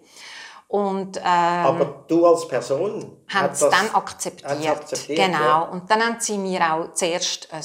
[0.68, 4.68] Und, ähm, Aber du als Person haben hat es dann akzeptiert.
[4.68, 5.38] akzeptiert, genau.
[5.38, 5.58] ja.
[5.60, 7.62] Und dann haben sie mir auch zuerst ein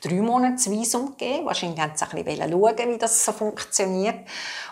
[0.00, 1.46] drei Monats Visum gegeben.
[1.46, 4.18] Wahrscheinlich haben sie ein bisschen schauen, wie das so funktioniert.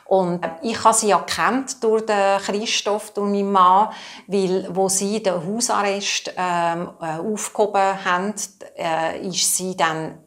[0.07, 3.91] Und äh, ich habe sie ja kennt durch den Christoph, durch meinen Mann,
[4.27, 8.35] weil wo sie den Hausarrest ähm, äh, aufgehoben haben,
[8.77, 10.19] äh, ist sie dann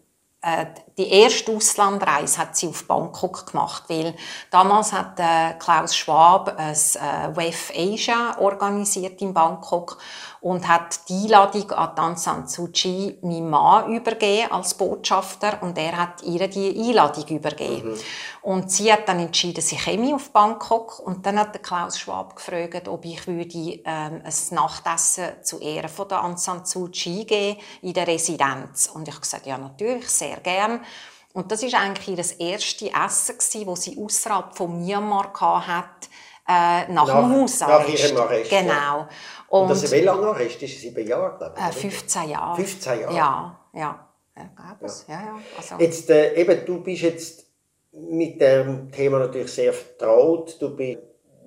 [0.41, 0.65] äh,
[0.97, 4.15] die erste Auslandreise hat sie auf Bangkok gemacht, weil
[4.51, 5.17] damals hat
[5.59, 6.75] Klaus Schwab ein
[7.35, 9.97] WEF Asia organisiert in Bangkok
[10.41, 15.77] und hat die Einladung an Aung San Suu Kyi meinem Mann übergeben als Botschafter und
[15.77, 17.97] er hat ihr die Einladung übergeben.
[18.41, 22.35] Und sie hat dann entschieden, sie käme auf Bangkok und dann hat der Klaus Schwab
[22.35, 27.25] gefragt, ob ich würde ähm, ein Nachtessen zu Ehren von der Aung San Suu Kyi
[27.25, 28.89] geben in der Residenz.
[28.93, 30.79] Und ich habe gesagt, ja natürlich, sehr gern.
[31.33, 36.09] Und das ist eigentlich ihr erstes Essen, das sie außerhalb von Myanmar hatte,
[36.49, 37.87] äh, nach, Nach- dem Hausarrest.
[37.89, 38.49] nach ihrem Arrest.
[38.49, 39.07] Genau.
[39.49, 40.61] Und Und, das wie lange Arrest?
[40.63, 41.61] Ist sieben Jahre, glaube ich?
[41.63, 41.73] äh, oder?
[41.77, 42.55] 15 Jahre.
[42.55, 43.15] 15 Jahre?
[43.15, 43.79] Ja, ja.
[43.81, 44.05] Ja.
[44.37, 44.77] Ja.
[45.07, 47.45] Ja, Also, Jetzt, äh, eben, du bist jetzt
[47.91, 50.55] mit dem Thema natürlich sehr vertraut.
[50.61, 50.99] Du bist,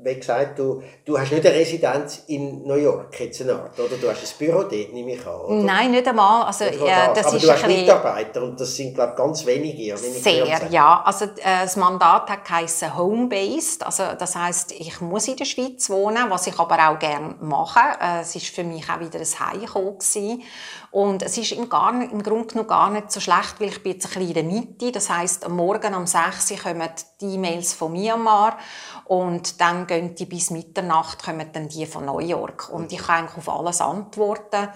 [0.05, 3.97] wie gesagt, du, du hast nicht eine Residenz in New York, jetzt eine Art, oder?
[3.97, 5.55] Du hast ein Büro dort, nehme ich an, oder?
[5.63, 6.45] Nein, nicht einmal.
[6.45, 6.73] Also, äh,
[7.15, 9.97] das Aber ist du hast Mitarbeiter und das sind, glaube ich, ganz wenige.
[9.97, 11.03] Sehr, ja.
[11.05, 13.85] Also, äh, das Mandat hat geheissen Home-Based.
[13.87, 17.81] Also, das heisst, ich muss in der Schweiz wohnen, was ich aber auch gerne mache.
[18.01, 20.43] Äh, es ist für mich auch wieder ein Heimkommen gewesen.
[20.91, 23.93] Und es ist im, gar im Grunde genommen gar nicht so schlecht, weil ich bin
[23.93, 24.93] jetzt ein bisschen in der Mitte.
[24.93, 26.91] Das heisst, am Morgen um 6 Uhr kommen
[27.21, 28.59] die E-Mails von Myanmar
[29.05, 32.69] und dann gehen die bis Mitternacht kommen dann die von New York.
[32.71, 34.69] Und ich kann eigentlich auf alles antworten.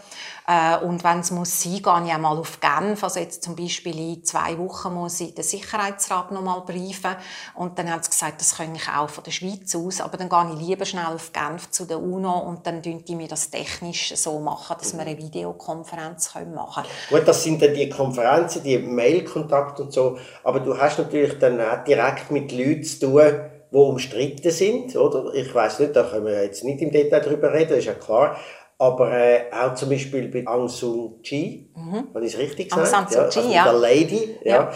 [0.47, 3.03] Äh, und wenn es muss sein, gehe ich auch mal auf Genf.
[3.03, 7.17] Also jetzt zum Beispiel in zwei Wochen muss ich den Sicherheitsrat noch mal briefen.
[7.55, 10.01] Und dann haben sie gesagt, das kann ich auch von der Schweiz aus.
[10.01, 13.15] Aber dann gehe ich lieber schnell auf Genf zu der UNO und dann tun die
[13.15, 17.21] mir das technisch so machen, dass wir eine Videokonferenz können machen können.
[17.21, 21.61] Gut, das sind dann die Konferenzen, die Mailkontakt und so, aber du hast natürlich dann
[21.61, 25.33] auch direkt mit Leuten zu tun, die umstritten sind, oder?
[25.35, 28.37] Ich weiß nicht, da können wir jetzt nicht im Detail drüber reden, ist ja klar.
[28.79, 32.09] Aber äh, auch zum Beispiel bei Aung San Kyi, mhm.
[32.15, 33.11] habe ich es richtig Aung gesagt?
[33.13, 33.65] San Suu Kyi, ja.
[33.65, 34.55] also Der Lady, ja.
[34.55, 34.73] Ja.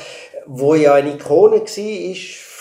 [0.46, 1.61] Wo ja eine Ikone war,
[2.11, 2.20] ist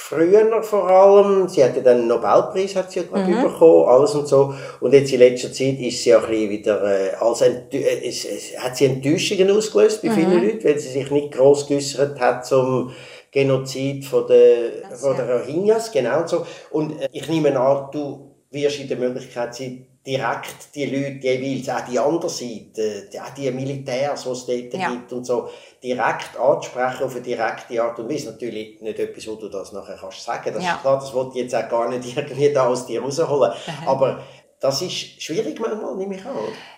[0.09, 1.47] früher vor allem.
[1.47, 3.43] Sie hatte dann einen Nobelpreis hat sie ja gerade Mhm.
[3.43, 4.53] bekommen, alles und so.
[4.81, 8.05] Und jetzt in letzter Zeit ist sie auch ein bisschen wieder, äh, als enttü- äh,
[8.07, 8.25] es,
[8.57, 10.13] hat sie Enttäuschungen ausgelöst bei Mhm.
[10.15, 12.91] vielen Leuten, weil sie sich nicht gross geäußert hat zum
[13.31, 16.45] Genozid von der, von der Rohingyas, genau so.
[16.71, 21.69] Und äh, ich nehme an, du wirst in der Möglichkeit sein, direkt die Leute jeweils,
[21.69, 24.89] auch die andere Seite, auch die Militärs, die es dort Ja.
[24.89, 25.49] gibt und so,
[25.83, 28.31] direkt anzusprechen auf eine direkte Art und Weise.
[28.31, 30.51] Natürlich nicht etwas, wo du das nachher kannst sagen.
[30.53, 30.75] Das Ja.
[30.75, 33.51] ist klar, das wollte ich jetzt auch gar nicht irgendwie da aus dir rausholen.
[33.85, 34.23] Aber
[34.59, 36.35] das ist schwierig manchmal, nehme ich an.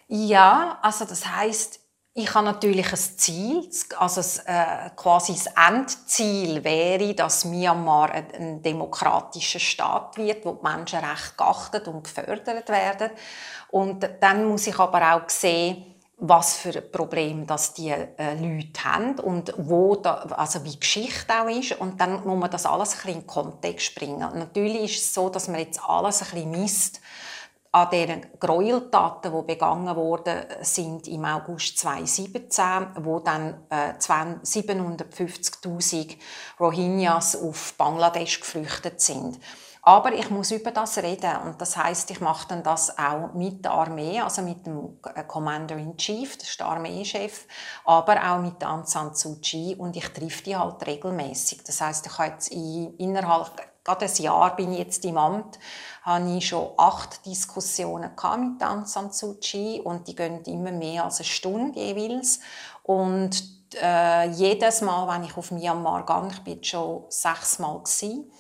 [0.07, 1.79] Ja, also das heißt,
[2.13, 9.59] ich habe natürlich ein Ziel, also äh, quasi das Endziel wäre, dass Myanmar ein, demokratischer
[9.59, 13.11] Staat wird, wo die Menschenrechte geachtet und gefördert werden.
[13.69, 15.85] Und dann muss ich aber auch sehen,
[16.17, 20.79] was für ein Problem das die äh, Leute haben und wo da, also wie die
[20.79, 24.19] Geschichte auch ist und dann muss man das alles ein bisschen in den Kontext bringen.
[24.19, 27.01] Natürlich ist es so, dass man jetzt alles ein bisschen misst
[27.73, 36.17] an den Gräueltaten, die begangen worden sind im August 2017, wo dann äh, 750.000
[36.59, 39.39] Rohingyas auf Bangladesch geflüchtet sind.
[39.83, 43.65] Aber ich muss über das reden und das heißt, ich mache dann das auch mit
[43.65, 47.47] der Armee, also mit dem äh, Commander in Chief, das ist der Armeechef,
[47.85, 51.63] aber auch mit Aung San Suu Kyi und ich treffe die halt regelmäßig.
[51.63, 55.59] Das heißt, ich habe jetzt in, innerhalb gerade ein Jahr bin ich jetzt im Amt,
[56.03, 61.05] habe ich schon acht Diskussionen mit Aung San Suu Kyi und die gehen immer mehr
[61.05, 62.39] als eine Stunde jeweils
[62.83, 63.43] und
[63.81, 68.31] äh, jedes Mal, wenn ich auf Myanmar gehe, ich bin schon sechsmal gewesen,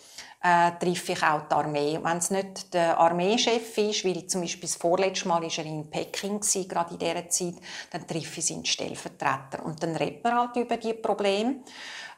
[0.43, 1.99] äh, treffe ich auch die Armee.
[2.01, 5.89] Wenn es nicht der Armeechef ist, weil zum Beispiel das vorletzte Mal war er in
[5.89, 7.55] Peking, gewesen, gerade in dieser Zeit,
[7.91, 9.63] dann treffe ich seinen Stellvertreter.
[9.63, 11.57] Und dann redet man halt über die Probleme.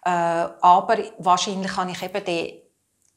[0.06, 2.63] Äh, aber wahrscheinlich kann ich eben den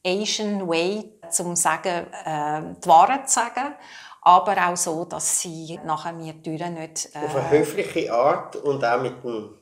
[0.07, 3.75] Asian Way zum sagen, äh, die Wahrheit zu sagen,
[4.21, 7.09] aber auch so, dass sie nachher mir Türen nicht...
[7.13, 9.57] Äh, Auf eine höfliche Art und auch mit dem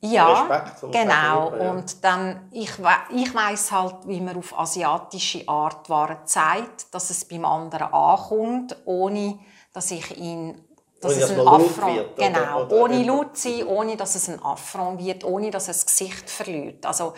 [0.00, 1.54] ja, Respekt genau.
[1.56, 1.70] Ja.
[1.70, 2.70] Und dann, ich,
[3.10, 8.76] ich weiß halt, wie man auf asiatische Art Waren zeigt, dass es beim anderen ankommt,
[8.84, 9.38] ohne
[9.72, 10.64] dass ich ihn
[11.00, 14.28] dass ohne, es ein Affront wird, genau, oder, oder ohne laut sein, ohne dass es
[14.28, 16.84] ein Affront wird, ohne dass es das Gesicht verliert.
[16.86, 17.14] Also,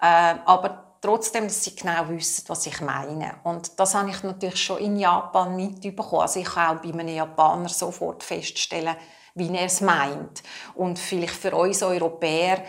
[0.00, 3.34] äh, aber trotzdem, dass sie genau wissen, was ich meine.
[3.44, 6.22] Und das habe ich natürlich schon in Japan mitbekommen.
[6.22, 8.96] Also ich kann auch bei einem Japaner sofort feststellen,
[9.34, 10.42] wie er es meint.
[10.74, 12.62] Und vielleicht für uns Europäer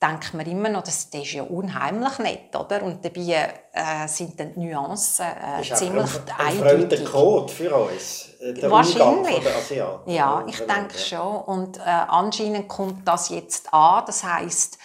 [0.00, 2.82] denkt man immer noch, das, das ist ja unheimlich nett, oder?
[2.82, 7.00] Und dabei äh, sind die Nuancen äh, das ist ziemlich ein, eindeutig.
[7.00, 9.42] Ein Code für uns, äh, der Wahrscheinlich.
[9.42, 10.10] der Asiaten.
[10.10, 11.36] Ja, ich denke schon.
[11.44, 14.04] Und äh, anscheinend kommt das jetzt an.
[14.06, 14.78] Das heißt,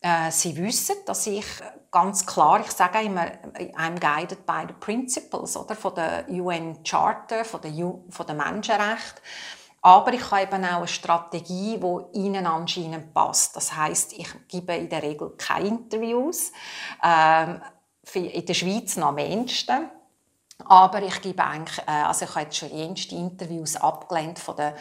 [0.00, 1.46] äh, sie wissen, dass ich
[1.90, 3.26] ganz klar, ich sage immer,
[3.76, 7.72] I'm guided by the principles oder, von der UN Charter, von der,
[8.10, 9.20] von der Menschenrechte.
[9.80, 13.56] Aber ich habe eben auch eine Strategie, die ihnen anscheinend passt.
[13.56, 16.52] Das heißt, ich gebe in der Regel keine Interviews.
[17.02, 17.60] Ähm,
[18.14, 19.90] in der Schweiz noch am ehesten.
[20.64, 24.72] Aber ich gebe eigentlich, äh, also ich habe jetzt schon jenste Interviews abgelehnt von den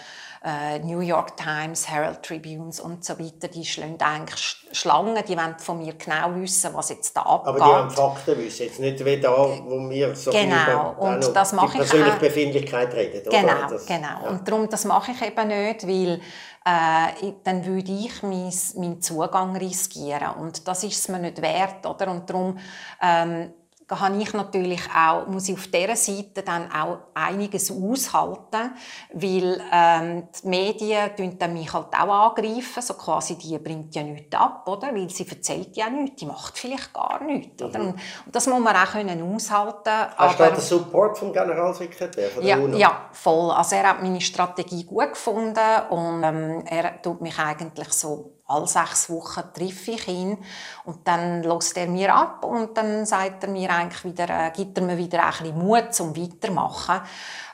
[0.48, 3.50] äh, New York Times, Herald Tribunes und so weiter.
[3.50, 7.48] Die schlagen eigentlich Schlangen, die wollen von mir genau wissen, was jetzt da abgeht.
[7.50, 10.94] Aber die wollen Fakten wissen, jetzt nicht wie da, wo wir so genau.
[10.94, 13.30] über und das mache die persönliche ich Befindlichkeit reden.
[13.30, 14.08] Genau, das, genau.
[14.24, 14.30] Ja.
[14.30, 16.22] Und darum, das mache ich eben nicht, weil
[16.66, 21.86] äh, dann würde ich mein, meinen Zugang riskieren und das ist es mir nicht wert,
[21.86, 22.10] oder?
[22.10, 22.58] Und darum
[23.02, 23.52] ähm,
[23.88, 28.72] da habe ich natürlich auch, muss ich auf dieser Seite dann auch einiges aushalten,
[29.14, 34.36] weil ähm, die Medien dann mich halt auch angreifen, so quasi, die bringt ja nichts
[34.36, 34.94] ab, oder?
[34.94, 37.80] Weil sie erzählt ja nichts, die macht vielleicht gar nichts, oder?
[37.80, 37.88] Mhm.
[37.88, 39.90] Und, das muss man auch können aushalten.
[40.18, 42.78] Hast aber, du den Support vom Generalsekretär von der ja, UNO?
[42.78, 43.52] Ja, voll.
[43.52, 45.60] Also er hat meine Strategie gut gefunden
[45.90, 50.38] und ähm, er tut mich eigentlich so alle sechs Wochen treffe ich ihn
[50.86, 54.78] und dann lässt er mir ab und dann sagt er mir eigentlich wieder, äh, gibt
[54.78, 57.02] er mir wieder ein bisschen Mut zum Weitermachen.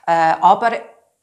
[0.06, 0.74] Äh, aber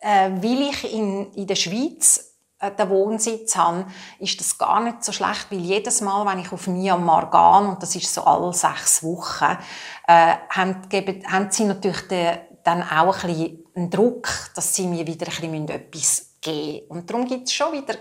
[0.01, 3.87] äh, weil ich in, in der Schweiz äh, den Wohnsitz habe,
[4.19, 7.83] ist das gar nicht so schlecht, weil jedes Mal, wenn ich auf Myanmar gehe, und
[7.83, 9.57] das ist so alle sechs Wochen,
[10.07, 14.87] äh, haben, geben, haben sie natürlich den, dann auch ein bisschen einen Druck, dass sie
[14.87, 16.87] mir wieder ein bisschen etwas geben.
[16.89, 17.95] Und darum gibt es schon wieder,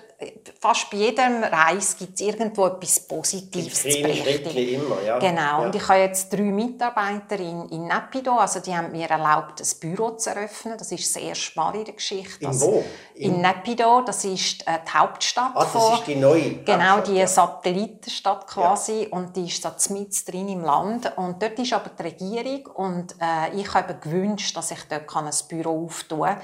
[0.59, 4.57] fast bei jedem Reis gibt es irgendwo etwas Positives zu berichten.
[4.57, 5.19] immer, ja.
[5.19, 5.41] Genau.
[5.41, 5.57] Ja.
[5.59, 9.79] Und ich habe jetzt drei Mitarbeiter in, in Nepido, also die haben mir erlaubt, ein
[9.79, 10.77] Büro zu eröffnen.
[10.77, 12.41] Das ist das erste Mal in der Geschichte.
[12.41, 12.83] In also wo?
[13.15, 15.51] In, in Nepido, das ist äh, die Hauptstadt.
[15.55, 17.27] Ah, das ist die neue Genau, die ja.
[17.27, 19.03] Satellitenstadt quasi.
[19.03, 19.17] Ja.
[19.17, 21.11] Und die ist da mitten drin im Land.
[21.17, 25.29] Und dort ist aber die Regierung und äh, ich habe gewünscht, dass ich dort ein
[25.47, 26.41] Büro auftun kann.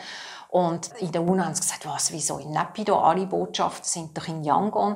[0.55, 2.97] Und in der UNO haben sie gesagt, was, wieso in Nepido?
[2.97, 4.95] Alle Botschaften sind doch in Yangon.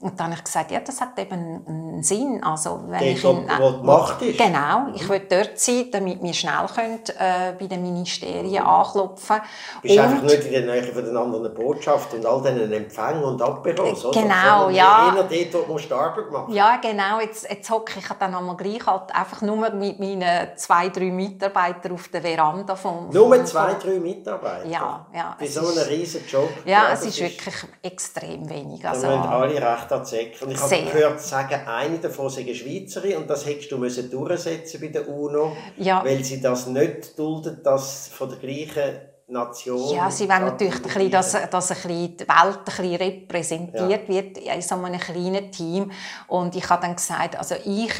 [0.00, 2.40] Und dann habe ich gesagt, ja, das hat eben einen Sinn.
[2.44, 4.38] Also, wenn Der ich in, wo die Macht ist.
[4.38, 9.48] Genau, ich will dort sein, damit wir schnell können, äh, bei den Ministerien anklopfen können.
[9.82, 13.24] Du bist einfach nicht in der Nähe von den anderen Botschaften und all diesen Empfängen
[13.24, 14.22] und Abbüros, oder?
[14.22, 15.16] Genau, ja.
[15.16, 17.18] Eher dort, wo du Arbeit machen Ja, genau.
[17.20, 21.90] Jetzt, jetzt hocke ich dann einmal gleich halt einfach nur mit meinen zwei, drei Mitarbeitern
[21.90, 23.10] auf der Veranda vom...
[23.10, 24.64] Nur vom, zwei, drei Mitarbeiter?
[24.68, 25.36] Ja, ja.
[25.36, 26.50] Bei so einem riesen Job?
[26.64, 28.86] Ja, es ist wirklich extrem wenig.
[28.86, 33.30] Also, alle recht recht Und ich habe gehört sagen, eine davon sei eine Schweizerin und
[33.30, 36.04] das hättest du müssen durchsetzen bei der UNO, ja.
[36.04, 39.94] weil sie das nicht duldet, dass von der gleichen Nation.
[39.94, 44.08] Ja, sie wollen natürlich, ein bisschen, dass, dass ein bisschen die Welt ein bisschen repräsentiert
[44.08, 44.14] ja.
[44.14, 45.90] wird in so einem kleinen Team.
[46.28, 47.92] Und ich habe dann gesagt, also ich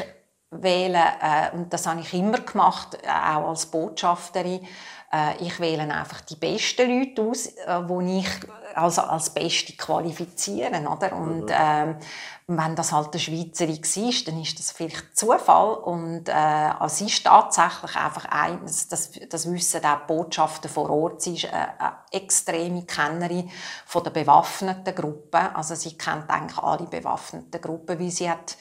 [0.51, 4.61] wähle, äh, und das habe ich immer gemacht, äh, auch als Botschafterin,
[5.11, 8.29] äh, ich wähle einfach die besten Leute aus, äh, die ich
[8.75, 11.13] also als Beste qualifizieren, oder?
[11.13, 11.51] Und mhm.
[11.51, 11.95] ähm,
[12.47, 17.23] wenn das halt eine Schweizerin war, dann ist das vielleicht Zufall und äh, also ist
[17.23, 18.87] tatsächlich einfach ein, das,
[19.29, 23.51] das, wissen auch die Botschafter vor Ort, sie ist eine, eine extreme Kennerin
[23.85, 28.57] von der bewaffneten Gruppen, also sie kennt eigentlich alle bewaffneten Gruppen, wie sie hat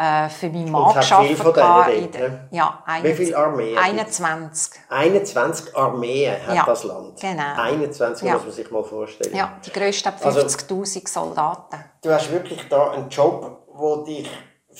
[0.00, 2.14] äh, für meinen Mann gearbeitet.
[2.14, 2.48] Ne?
[2.52, 3.76] Ja, Wie viele Armeen?
[3.76, 4.80] 21.
[4.88, 7.20] 21 Armeen hat ja, das Land.
[7.20, 7.54] Genau.
[7.56, 8.34] 21 ja.
[8.34, 9.36] muss man sich mal vorstellen.
[9.36, 11.84] Ja, die grössten 50'000 also, Soldaten.
[12.02, 14.30] Du hast wirklich da einen Job, wo dich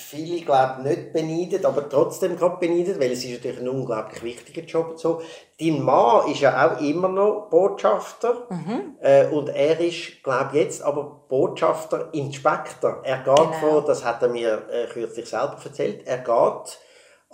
[0.01, 4.61] viele glaube nicht beneidet, aber trotzdem gerade beneidet, weil es ist natürlich ein unglaublich wichtiger
[4.63, 4.99] Job.
[4.99, 5.21] So.
[5.59, 8.95] Dein Mann ist ja auch immer noch Botschafter mhm.
[9.01, 13.01] äh, und er ist, glaube jetzt aber Botschafter in Spektor.
[13.03, 13.51] Er geht genau.
[13.53, 16.79] vor, das hat er mir äh, kürzlich selber erzählt, er geht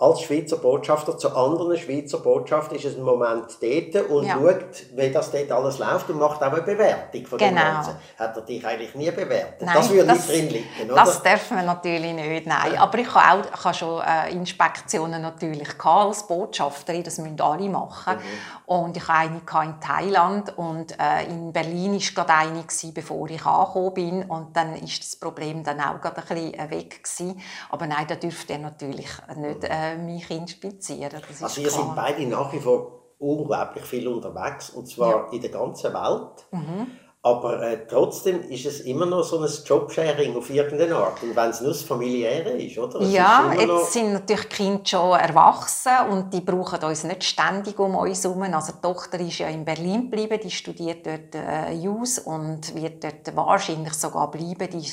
[0.00, 4.34] als Schweizer Botschafter zu anderen Schweizer Botschaften ist es ein Moment dort und Ja.
[4.34, 7.60] schaut, wie das dort alles läuft und macht auch eine Bewertung von dem Genau.
[7.62, 7.94] Ganzen.
[8.16, 9.60] Hat er dich eigentlich nie bewertet?
[9.62, 11.04] Nein, das würde das- nicht drin liegen, oder?
[11.04, 12.78] Das dürfen wir natürlich nicht, nein.
[12.78, 17.40] Aber ich habe auch ich habe schon äh, Inspektionen natürlich gehabt als Botschafterin, das müssen
[17.40, 18.14] alle machen.
[18.18, 18.72] Mhm.
[18.72, 23.44] Und ich hatte eine in Thailand und äh, in Berlin war gerade eine, bevor ich
[23.44, 24.22] angekommen bin.
[24.30, 27.40] Und dann ist das Problem dann auch gerade ein bisschen äh, weg gewesen.
[27.70, 31.10] Aber nein, da dürfte er natürlich nicht äh, mich inspizieren.
[31.10, 35.40] Das ist Also ihr sind beide nach wie vor unglaublich viel unterwegs und zwar in
[35.40, 36.46] der ganzen Welt.
[36.52, 36.86] Mhm.
[37.20, 41.20] Aber äh, trotzdem ist es immer noch so ein Jobsharing auf irgendeine Art.
[41.22, 43.00] Und wenn es nur das Familiäre ist, oder?
[43.00, 47.24] Es Ja, ist jetzt sind natürlich die Kinder schon erwachsen und die brauchen uns nicht
[47.24, 48.42] ständig um uns herum.
[48.42, 53.02] Also die Tochter ist ja in Berlin geblieben, die studiert dort äh, Jus und wird
[53.02, 54.68] dort wahrscheinlich sogar bleiben.
[54.70, 54.90] Die,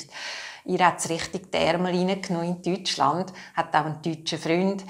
[0.66, 4.84] ihr hat es richtig die Ärmel reingenommen in Deutschland, hat auch einen deutschen Freund.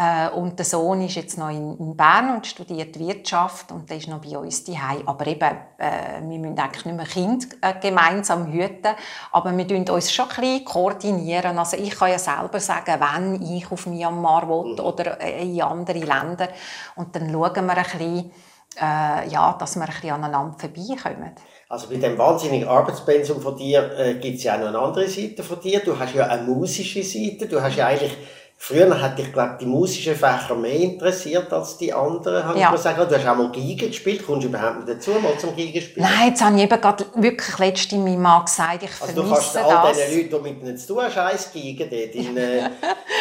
[0.00, 3.96] Äh, und der Sohn ist jetzt noch in, in Bern und studiert Wirtschaft und der
[3.96, 5.02] ist noch bei uns daheim.
[5.06, 8.94] Aber eben, äh, wir müssen eigentlich nicht mehr Kinder äh, gemeinsam hüten,
[9.32, 11.58] aber wir tun uns schon ein bisschen koordinieren.
[11.58, 15.98] Also ich kann ja selber sagen, wenn ich auf Myanmar will oder äh, in andere
[15.98, 16.48] Länder
[16.94, 18.32] und dann schauen wir ein bisschen,
[18.80, 21.32] äh, ja, dass wir ein bisschen aneinander vorbeikommen.
[21.70, 25.06] Also bei dem wahnsinnigen Arbeitspensum von dir äh, gibt es ja auch noch eine andere
[25.06, 25.80] Seite von dir.
[25.80, 27.46] Du hast ja eine musische Seite.
[27.46, 28.16] Du hast ja eigentlich
[28.60, 32.74] Früher hat dich, glaube die musischen Fächer mehr interessiert als die anderen, habe Ja.
[32.74, 33.08] ich sagen.
[33.08, 34.26] Du hast auch mal Geige gespielt.
[34.26, 36.04] Kommst du überhaupt nicht dazu, mal zum Geige spielen?
[36.04, 39.50] Nein, jetzt habe ich eben gerade wirklich letztens meinem Mann gesagt, ich Also du kannst
[39.52, 39.96] vermisse all das.
[39.98, 42.58] diesen Leuten, die mit ihnen zu tun hast, eins Geige dort in, äh,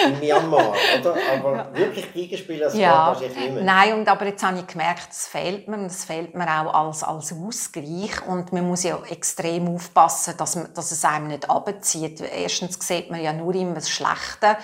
[0.07, 1.15] in Myanmar, oder?
[1.31, 3.63] Aber wirklich Geige spielen, das Ja, geht wahrscheinlich nicht mehr.
[3.63, 7.03] nein, und aber jetzt habe ich gemerkt, es fehlt mir, es fehlt mir auch als,
[7.03, 12.21] als Ausgleich und man muss ja extrem aufpassen, dass, man, dass es einem nicht abzieht.
[12.21, 14.57] Erstens sieht man ja nur immer das Schlechte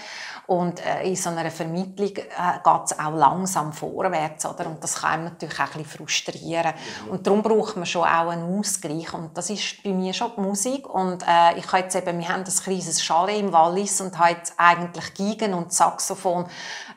[0.59, 2.21] und äh, in so einer Vermittlung äh,
[2.63, 4.67] geht es auch langsam vorwärts, oder?
[4.67, 6.73] Und das kann einem natürlich auch ein bisschen frustrieren.
[7.09, 10.41] Und darum braucht man schon auch einen Ausgleich und das ist bei mir schon die
[10.41, 14.17] Musik und äh, ich habe jetzt eben, wir haben ein kleines Chalet im Wallis und
[14.17, 16.45] habe jetzt eigentlich Geigen und Saxophon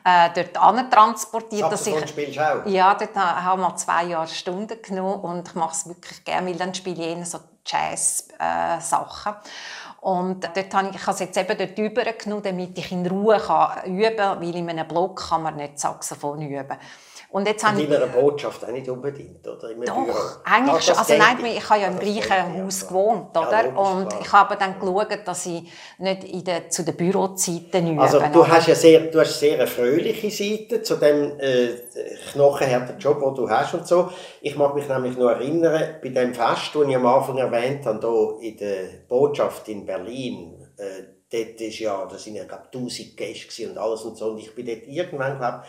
[0.03, 2.65] äh, dort antransportiert, dass Saxophon ich spielst du auch?
[2.65, 6.23] ja, dort ha- habe ich mal zwei Jahre Stunden genommen und ich mache es wirklich
[6.23, 9.35] gerne, weil dann spiele ich eher so Jazz-Sachen.
[10.01, 13.37] Und dort habe ich, ich habe es jetzt eben dort übergenommen, damit ich in Ruhe
[13.39, 16.77] kann üben kann, weil in einem Block kann man nicht Saxophon üben.
[17.29, 17.89] Und jetzt habe In ich...
[17.89, 19.69] deiner Botschaft auch nicht unbedingt, oder?
[19.69, 20.05] Im Büro.
[20.07, 20.97] Doch, eigentlich Ja, schon.
[20.97, 21.57] Also nein, nicht.
[21.57, 22.87] ich habe ja im gleichen Haus ja.
[22.87, 23.63] gewohnt, Ja, oder?
[23.63, 25.63] logisch, und ich habe dann geschaut, dass ich
[25.97, 28.01] nicht in der, zu den Bürozeiten übe.
[28.01, 31.67] Also du hast ja sehr, du hast sehr eine fröhliche Seite zu dem äh,
[32.31, 34.09] knochenharten Job, den du hast und so.
[34.39, 38.37] Ich mag mich nämlich noch erinnern, bei dem Fest, das ich am Anfang erwähnt habe,
[38.39, 38.77] hier in der
[39.09, 43.77] Botschaft in Berlin, äh, dort ist ja, da sind ja glaube tausend Gäste gewesen und
[43.77, 44.27] alles und so.
[44.31, 45.63] Und ich bin dort irgendwann, glaube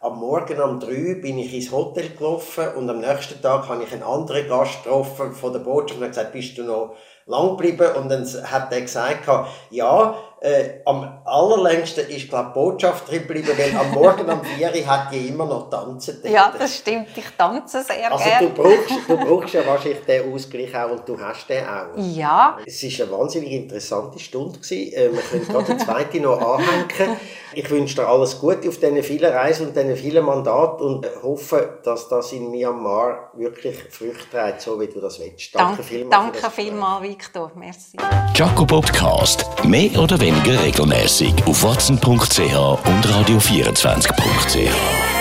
[0.00, 3.92] am Morgen um drei bin ich ins Hotel gelaufen und am nächsten Tag habe ich
[3.92, 7.96] einen anderen Gast getroffen von der Botschaft und gesagt, bist du noch lang geblieben?
[7.96, 9.26] Und dann hat er gesagt,
[9.70, 14.86] ja, äh, am allerlängsten ist glaube die Botschafterin geblieben, weil am Morgen um vier Uhr
[14.86, 16.18] hat die immer noch tanzen.
[16.22, 16.32] dort.
[16.32, 17.08] Ja, das stimmt.
[17.16, 18.48] Ich tanze sehr also gerne.
[18.48, 21.96] du brauchst, du brauchst ja wahrscheinlich den Ausgleich auch und du hast den auch.
[21.96, 24.58] Ja, Es war eine wahnsinnig interessante Stunde.
[24.58, 24.92] gewesen.
[24.92, 27.16] Äh, Wir können gerade eine zweite noch anhängen.
[27.54, 31.78] Ich wünsche dir alles Gute auf diesen vielen Reisen und diesen vielen Mandaten und hoffe,
[31.82, 35.54] dass das in Myanmar wirklich Früchte trägt, so wie du das willst.
[35.54, 36.32] Danke danke, vielmals.
[36.40, 37.50] danke vielmals, Victor.
[37.54, 37.96] Merci.
[38.34, 39.46] Jaco Podcast.
[39.64, 45.15] Mehr oder weniger regelmäßig auf watson.ch und radio24.ch.